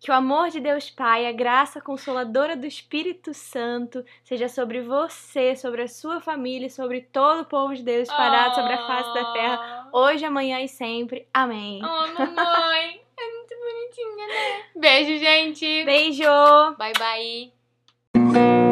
[0.00, 5.56] que o amor de Deus Pai, a graça consoladora do Espírito Santo seja sobre você,
[5.56, 8.54] sobre a sua família e sobre todo o povo de Deus espalhado oh.
[8.54, 11.26] sobre a face da terra, hoje, amanhã e sempre.
[11.32, 11.80] Amém.
[11.82, 13.00] Oh, mamãe.
[13.18, 14.62] é muito bonitinha, né?
[14.76, 15.84] Beijo, gente.
[15.84, 16.24] Beijo.
[16.78, 18.65] Bye, bye.